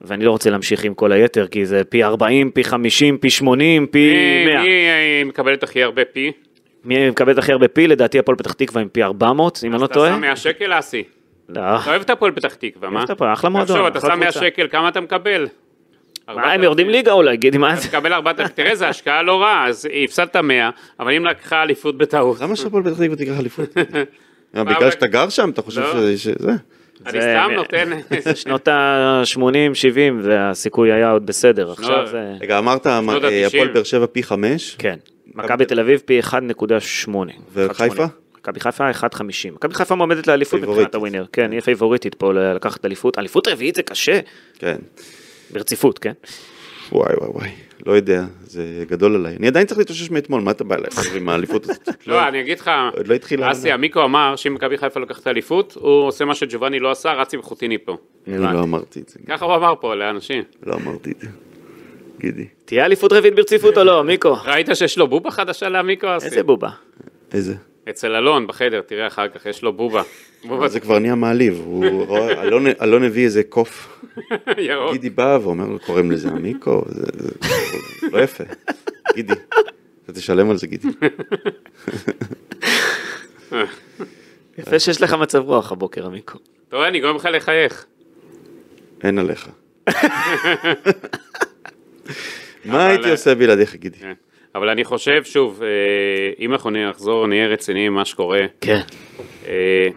[0.00, 3.86] ואני לא רוצה להמשיך עם כל היתר, כי זה פי 40, פי 50, פי 80,
[3.86, 4.12] פי
[4.46, 4.62] מי 100.
[4.62, 6.32] מי, אה, מקבלת הכי הרבה פי?
[6.84, 7.86] מי מקבלת הכי הרבה פי?
[7.86, 10.10] לדעתי הפועל פתח תקווה עם פי 400, אם אני לא אתה טועה.
[10.14, 11.02] שם 100 שקל, אסי.
[11.48, 12.96] לא, אתה אוהב את הפועל פתח תקווה, מה?
[12.96, 14.46] אוהב את הפועל, אחלה מועדון, תחשוב, אתה שם 100 קבוצה.
[14.46, 15.48] שקל, כמה אתה מקבל?
[16.34, 17.88] מה, הם יורדים ליגה אולי, גידי, מה זה?
[17.88, 22.40] תקבל 4,000, תראה, זו השקעה לא רעה, אז הפסדת 100, אבל אם לקחה אליפות בטעות,
[22.40, 23.76] למה שהפועל פתח תקווה תיקח אליפות?
[24.54, 25.92] בגלל שאתה גר שם, אתה חושב לא.
[25.92, 26.52] שזה- שזה?
[27.06, 27.90] אני זה- סתם נותן...
[28.42, 32.32] שנות ה-80-70 והסיכוי היה עוד בסדר, עכשיו זה...
[32.40, 33.72] רגע, אמרת הפועל 90.
[33.74, 34.76] באר שבע פי חמש?
[34.78, 34.96] כן.
[35.34, 36.30] מכבי תל אביב פי 1.8.
[37.52, 38.04] וחיפה?
[38.04, 38.08] 1.8.
[38.38, 38.96] מכבי חיפה 1.50.
[39.52, 40.60] מכבי חיפה מועמדת לאליפות.
[40.60, 41.24] מבחינת הווינר.
[41.32, 43.18] כן, היא פייבוריטית פה לקחת אליפות.
[43.18, 44.20] אליפות רביעית זה קשה.
[44.58, 44.76] כן.
[45.50, 46.12] ברציפות, כן?
[46.92, 47.50] וואי וואי וואי,
[47.86, 49.36] לא יודע, זה גדול עליי.
[49.36, 51.88] אני עדיין צריך להתאושש מאתמול, מה אתה בא אליי עם האליפות הזאת?
[52.06, 53.74] לא, אני אגיד לך, עוד לא התחילה אסי העונה.
[53.74, 57.42] עמיקו אמר שאם מכבי חיפה לוקחת אליפות, הוא עושה מה שג'ובאני לא עשה, רץ עם
[57.42, 57.96] חוטיני פה.
[58.28, 60.42] אני לא אמרתי את זה, ככה הוא אמר פה לאנשים.
[60.66, 61.28] לא אמרתי את זה.
[62.20, 62.46] גידי.
[62.64, 64.36] תהיה אליפות רביעית ברציפות או לא, מיקו?
[64.44, 66.26] ראית שיש לו בובה חדשה לעמיקו, אסי?
[66.26, 66.70] איזה בובה.
[67.32, 67.54] איזה?
[67.90, 70.02] אצל אלון בחדר, תראה אחר כך, יש לו בובה.
[70.44, 74.02] בובה זה כבר נהיה מעליב, הוא רואה, אלון- אלון הביא איזה קוף,
[74.58, 74.92] ירוק.
[74.92, 77.28] גידי בא ואומר לו, קוראים לזה עמיקו, זה זה
[78.12, 78.44] לא יפה.
[79.14, 79.32] גידי,
[80.04, 80.88] אתה תשלם על זה גידי.
[84.58, 86.38] יפה שיש לך מצב רוח הבוקר, המיקו.
[86.68, 87.86] אתה רואה, אני גורם לך לחייך.
[89.04, 89.48] אין עליך.
[92.64, 93.98] מה הייתי עושה בלעדיך גידי?
[94.54, 95.68] אבל אני חושב, שוב, אה,
[96.38, 98.42] אם אנחנו נחזור, נהיה רציניים מה שקורה.
[98.60, 98.80] כן.
[99.46, 99.88] אה,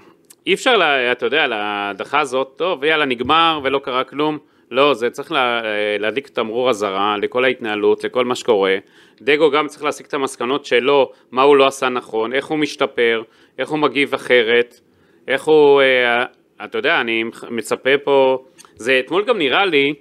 [0.47, 4.37] אי אפשר, לה, אתה יודע, להדחה הזאת, טוב, יאללה, נגמר ולא קרה כלום.
[4.71, 8.77] לא, זה צריך לה, אה, להדליק תמרור אזהרה לכל ההתנהלות, לכל מה שקורה.
[9.21, 13.21] דגו גם צריך להסיק את המסקנות שלו, מה הוא לא עשה נכון, איך הוא משתפר,
[13.59, 14.79] איך הוא מגיב אחרת,
[15.27, 16.25] איך הוא, אה,
[16.65, 18.43] אתה יודע, אני מצפה פה,
[18.75, 19.93] זה אתמול גם נראה לי,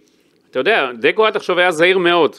[0.51, 2.37] אתה יודע, דגו עד עכשיו היה זהיר מאוד.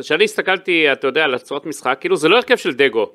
[0.00, 3.10] כשאני הסתכלתי, אתה יודע, על הצורת משחק, כאילו זה לא הרכב של דגו.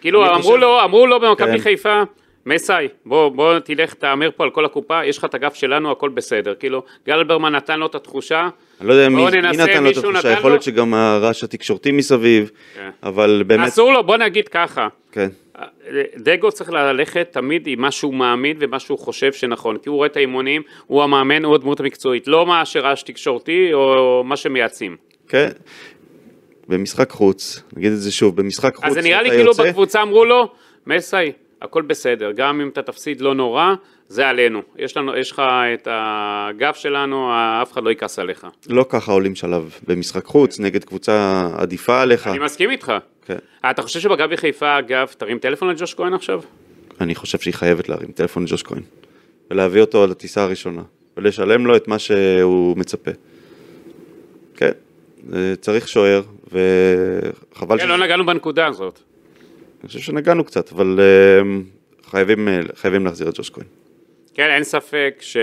[0.00, 1.58] כאילו אמרו לו, אמרו לו במכבי כן.
[1.58, 2.02] חיפה,
[2.46, 6.08] מסאי, בוא, בוא תלך, תהמר פה על כל הקופה, יש לך את הגב שלנו, הכל
[6.08, 6.54] בסדר.
[6.54, 8.48] כאילו, גלברמן נתן לו את התחושה,
[8.80, 10.50] אני לא יודע מי מי נתן לו את התחושה, יכול?
[10.50, 12.90] להיות שגם הרעש התקשורתי מסביב, כן.
[13.02, 15.28] אבל באמת, אסור לו, בוא נגיד ככה, כן.
[16.16, 20.06] דגו צריך ללכת תמיד עם מה שהוא מאמין ומה שהוא חושב שנכון, כי הוא רואה
[20.06, 24.96] את האימונים, הוא המאמן, הוא הדמות המקצועית, לא מה שרעש תקשורתי או מה שמייעצים.
[25.28, 25.48] כן.
[26.70, 30.02] במשחק חוץ, נגיד את זה שוב, במשחק חוץ, אז זה נראה לי כאילו יוצא- בקבוצה
[30.02, 30.48] אמרו לו,
[30.86, 33.74] מסאי, הכל בסדר, גם אם אתה תפסיד לא נורא,
[34.08, 34.62] זה עלינו.
[34.78, 35.42] יש לנו, יש לך
[35.74, 37.30] את הגב שלנו,
[37.62, 38.46] אף אחד לא יכעס עליך.
[38.68, 42.26] לא ככה עולים שלב במשחק חוץ, נגד קבוצה עדיפה עליך.
[42.26, 42.92] אני מסכים איתך.
[43.26, 43.36] כן.
[43.70, 46.40] אתה חושב שבגבי חיפה, אגב, תרים טלפון לג'וש כהן עכשיו?
[47.00, 48.82] אני חושב שהיא חייבת להרים טלפון לג'וש כהן.
[49.50, 50.82] ולהביא אותו לטיסה הראשונה.
[51.16, 53.10] ולשלם לו את מה שהוא מצפה.
[54.56, 54.70] כן,
[55.34, 56.22] אה, צריך שוער,
[56.52, 59.00] וחבל כן, לא נגענו בנקודה הזאת.
[59.80, 61.42] אני חושב שנגענו קצת, אבל אה,
[62.10, 63.66] חייבים, אה, חייבים להחזיר את ג'וש כהן.
[64.34, 65.36] כן, אין ספק ש...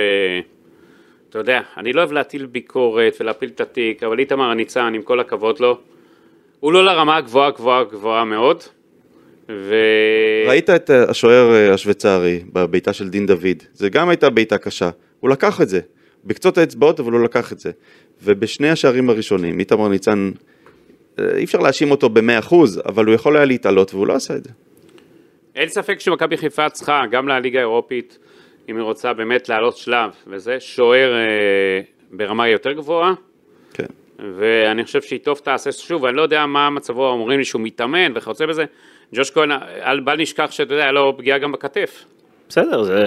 [1.30, 5.20] אתה יודע, אני לא אוהב להטיל ביקורת ולהפיל את התיק, אבל איתמר הניצן, עם כל
[5.20, 5.78] הכבוד לו,
[6.60, 8.64] הוא לא לרמה הגבוהה גבוהה גבוהה מאוד,
[9.50, 9.76] ו...
[10.48, 14.90] ראית את אה, השוער השוויצרי בבעיטה של דין דוד, זה גם הייתה בעיטה קשה,
[15.20, 15.80] הוא לקח את זה,
[16.26, 17.72] בקצות האצבעות אבל הוא לקח את זה,
[18.24, 20.32] ובשני השערים הראשונים, איתמר ניצן,
[21.38, 24.44] אי אפשר להאשים אותו במאה אחוז, אבל הוא יכול היה להתעלות והוא לא עשה את
[24.44, 24.50] זה.
[25.56, 28.20] אין ספק שמכבי חיפה צריכה, גם לליגה האירופית,
[28.70, 33.14] אם היא רוצה באמת לעלות שלב, וזה שוער אה, ברמה יותר גבוהה,
[33.74, 33.86] כן.
[34.20, 38.12] ואני חושב שהיא טוב תעשה, שוב, אני לא יודע מה מצבו, אומרים לי שהוא מתאמן
[38.16, 38.66] וכיוצא בזה,
[39.16, 39.52] ג'וש כהן,
[39.82, 42.06] אל בל נשכח שאתה יודע, היה לו פגיעה גם בכתף.
[42.50, 43.04] בסדר, זה...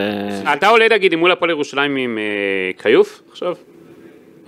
[0.53, 3.55] אתה עולה נגיד מול הפועל ירושלים עם אה, כיוף עכשיו?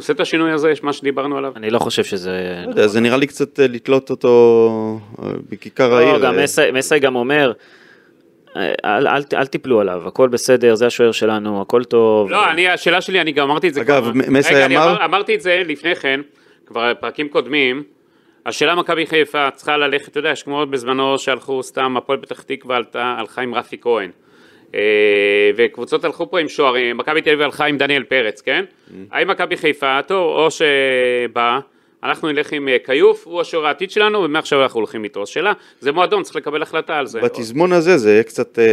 [0.03, 1.53] עושה את השינוי הזה, מה שדיברנו עליו?
[1.57, 2.63] אני לא חושב שזה...
[2.65, 6.13] לא יודע, זה נראה לי קצת אה, לתלות אותו אה, בכיכר העיר.
[6.13, 7.53] לא, גם אה, מסי- גם אומר,
[8.57, 8.63] אל,
[9.09, 12.31] אל, אל תיפלו עליו, הכל בסדר, זה השוער שלנו, הכל טוב.
[12.31, 14.13] לא, אני, השאלה שלי, אני גם אמרתי את זה אגב, כבר.
[14.15, 16.21] מ- מסי אמר- אמר, אמרתי את זה לפני כן,
[16.67, 17.83] כבר בפרקים קודמים.
[18.47, 22.77] השאלה מכבי חיפה צריכה ללכת, אתה יודע, יש כמו בזמנו שהלכו סתם, הפועל פתח תקווה
[22.77, 24.11] עלתה, הלכה עם רפי כהן.
[24.75, 28.65] אה, וקבוצות הלכו פה עם שוערים, מכבי תל אביב הלכה עם דניאל פרץ, כן?
[28.65, 28.93] Mm.
[29.11, 31.59] האם מכבי חיפה, טוב, או שבא,
[32.03, 35.23] אנחנו נלך עם אה, כיוף, הוא השוער העתיד שלנו, ומעכשיו אנחנו הולכים איתו.
[35.23, 37.21] השאלה, זה מועדון, צריך לקבל החלטה על זה.
[37.21, 38.65] בתזמון הזה זה יהיה קצת אה,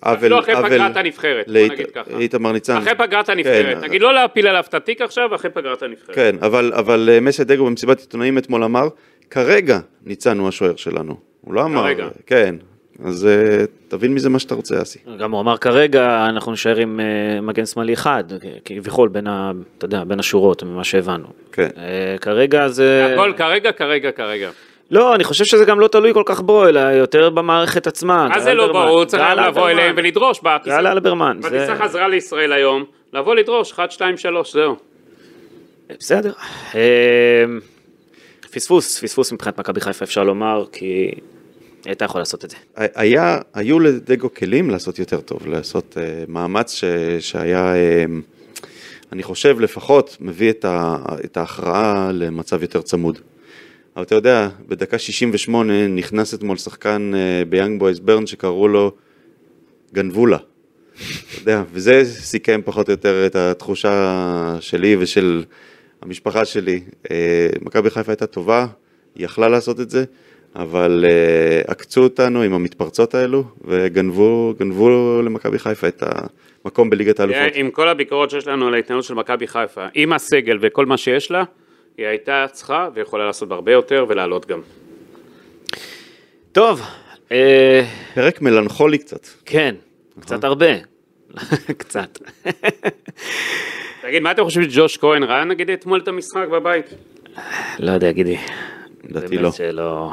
[0.00, 2.18] עוול, לא אחרי פגרת הנבחרת, בוא נגיד ככה.
[2.18, 2.76] איתמר ניצן.
[2.76, 6.14] אחרי פגרת הנבחרת, כן, נגיד לא להפיל עליו את התיק עכשיו, אחרי פגרת הנבחרת.
[6.14, 8.88] כן, אבל, אה, מסי דגו במסיבת עיתונאים אתמול אמר,
[9.30, 11.16] כרגע ניצן הוא השוער שלנו.
[11.40, 11.86] הוא לא אמר.
[12.26, 12.54] כן,
[13.04, 14.98] אז אה, תבין מזה מה שאתה רוצה, אסי.
[15.18, 18.24] גם הוא אמר כרגע אנחנו נשאר עם אה, מגן שמאלי אחד,
[18.64, 21.26] כביכול בין, ה, אתה יודע, בין השורות ממה שהבנו.
[21.52, 21.68] כן.
[21.76, 23.12] אה, כרגע זה...
[23.14, 24.50] הכל כרגע, כרגע, כרגע.
[24.90, 28.28] לא, אני חושב שזה גם לא תלוי כל כך בו, אלא יותר במערכת עצמה.
[28.28, 30.40] מה זה לא בוא, הוא צריך לבוא אליהם ולדרוש.
[30.66, 31.38] גל אלברמן.
[31.42, 34.76] זה- בטיסה חזרה לישראל היום, לבוא לדרוש, 1, 2, 3, זהו.
[35.98, 36.32] בסדר.
[38.52, 41.10] פספוס, פספוס מבחינת מכבי חיפה אפשר לומר, כי
[41.86, 42.56] היא הייתה יכולה לעשות את זה.
[42.76, 46.84] היה, היו לדגו כלים לעשות יותר טוב, לעשות אה, מאמץ ש,
[47.20, 48.04] שהיה, אה,
[49.12, 53.18] אני חושב לפחות, מביא את, ה, את ההכרעה למצב יותר צמוד.
[53.96, 58.92] אבל אתה יודע, בדקה 68 נכנס אתמול שחקן אה, ביאנג בויז ברן שקראו לו
[59.94, 60.38] גנבולה.
[60.38, 65.44] אתה יודע, וזה סיכם פחות או יותר את התחושה שלי ושל
[66.02, 66.80] המשפחה שלי.
[67.10, 68.66] אה, מכבי חיפה הייתה טובה,
[69.14, 70.04] היא יכלה לעשות את זה,
[70.56, 76.02] אבל אה, עקצו אותנו עם המתפרצות האלו, וגנבו גנבו למכבי חיפה את
[76.64, 77.52] המקום בליגת האלופות.
[77.54, 81.30] עם כל הביקורות שיש לנו על ההתנהלות של מכבי חיפה, עם הסגל וכל מה שיש
[81.30, 81.44] לה,
[81.98, 84.60] היא הייתה צריכה ויכולה לעשות הרבה יותר ולעלות גם.
[86.52, 86.80] טוב,
[87.32, 87.82] אה,
[88.14, 89.26] פרק מלנכולי קצת.
[89.44, 89.74] כן,
[90.20, 90.72] קצת הרבה.
[91.78, 92.18] קצת.
[94.02, 96.86] תגיד, מה אתם חושבים שג'וש כהן ראה נגיד אתמול את המשחק בבית?
[97.78, 98.36] לא יודע, גידי.
[99.04, 100.12] לדעתי באמת לא.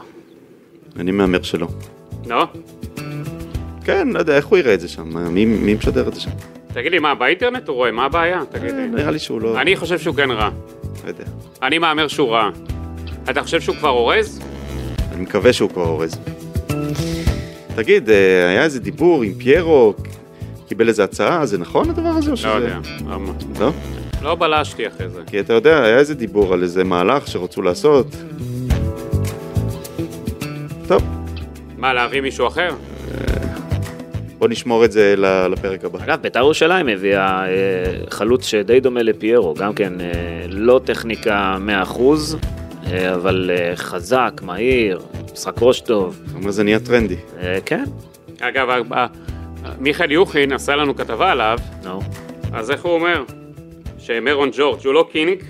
[0.99, 1.67] אני מהמר שלא.
[2.27, 2.47] לא?
[3.83, 5.33] כן, לא יודע, איך הוא יראה את זה שם?
[5.33, 6.29] מי, מי משדר את זה שם?
[6.73, 7.91] תגיד לי, מה, באינטרנט הוא רואה?
[7.91, 8.41] מה הבעיה?
[8.51, 8.87] תגיד לי.
[8.87, 9.61] נראה לי שהוא לא...
[9.61, 10.49] אני חושב שהוא כן רע.
[11.03, 11.23] לא יודע.
[11.61, 12.49] אני מהמר שהוא רע.
[13.29, 14.39] אתה חושב שהוא כבר אורז?
[15.11, 16.17] אני מקווה שהוא כבר אורז.
[17.75, 19.93] תגיד, אה, היה איזה דיבור עם פיירו,
[20.67, 22.47] קיבל איזה הצעה, זה נכון הדבר הזה או שזה...
[22.47, 22.77] לא יודע.
[23.09, 23.19] לא-
[23.59, 23.71] לא?
[24.21, 25.21] לא בלשתי אחרי זה.
[25.27, 28.07] כי אתה יודע, היה איזה דיבור על איזה מהלך שרצו לעשות.
[30.87, 31.01] טוב,
[31.77, 32.69] מה, להביא מישהו אחר?
[34.43, 35.15] בוא נשמור את זה
[35.51, 36.03] לפרק הבא.
[36.03, 37.51] אגב, בית"ר ירושלים הביאה אה,
[38.09, 40.07] חלוץ שדי דומה לפיירו, גם כן אה,
[40.49, 41.99] לא טכניקה 100%,
[42.87, 44.99] אה, אבל חזק, מהיר,
[45.33, 46.19] משחק ראש טוב.
[46.25, 47.15] זאת אומרת, זה נהיה טרנדי.
[47.65, 47.83] כן,
[48.39, 48.83] אגב,
[49.79, 52.01] מיכאל יוחין עשה לנו כתבה עליו, נו.
[52.53, 53.23] אז איך הוא אומר?
[53.97, 55.43] שמרון ג'ורג' הוא לא King.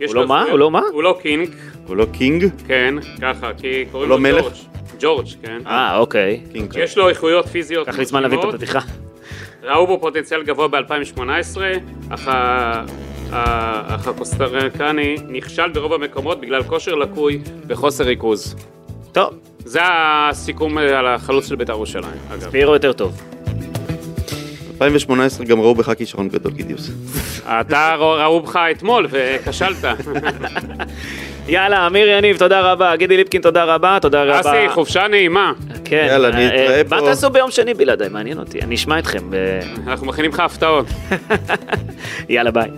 [0.00, 0.42] יש הוא לא מה?
[0.42, 0.82] הוא לא מה?
[0.92, 1.48] הוא לא קינג,
[1.92, 2.46] הוא לא קינג?
[2.66, 4.44] כן, ככה, כי קוראים לו לא מלך?
[4.44, 4.54] ג'ורג'.
[5.00, 5.58] ג'ורג', כן.
[5.66, 6.40] אה, אוקיי.
[6.52, 6.76] King.
[6.76, 8.54] יש לו איכויות פיזיות לקח לי זמן להבין את.
[8.54, 8.78] הפתיחה.
[9.62, 11.20] ראו בו פוטנציאל גבוה ב-2018,
[12.10, 12.28] אך
[14.06, 18.56] הקוסטרקני נכשל ברוב המקומות בגלל כושר לקוי וחוסר ריכוז.
[19.12, 19.34] טוב,
[19.64, 22.50] זה הסיכום על החלוץ של בית"ר ירושלים, אגב.
[22.50, 23.22] פיירו יותר טוב.
[24.78, 26.90] ב-2018 גם ראו בך כישרון גדול, גידיוס.
[27.46, 29.84] אתה ראו בך אתמול וכשלת.
[31.48, 32.96] יאללה, אמיר יניב, תודה רבה.
[32.96, 33.98] גידי ליפקין, תודה רבה.
[34.00, 34.40] תודה רבה.
[34.40, 35.52] אסי, חופשה נעימה.
[35.84, 36.06] כן.
[36.08, 36.96] יאללה, אה, נתראה אה, פה.
[36.96, 38.08] מה תעשו ביום שני בלעדיי?
[38.08, 38.60] מעניין אותי.
[38.60, 39.30] אני אשמע אתכם.
[39.86, 40.86] אנחנו מכינים לך הפתעות.
[42.28, 42.70] יאללה, ביי.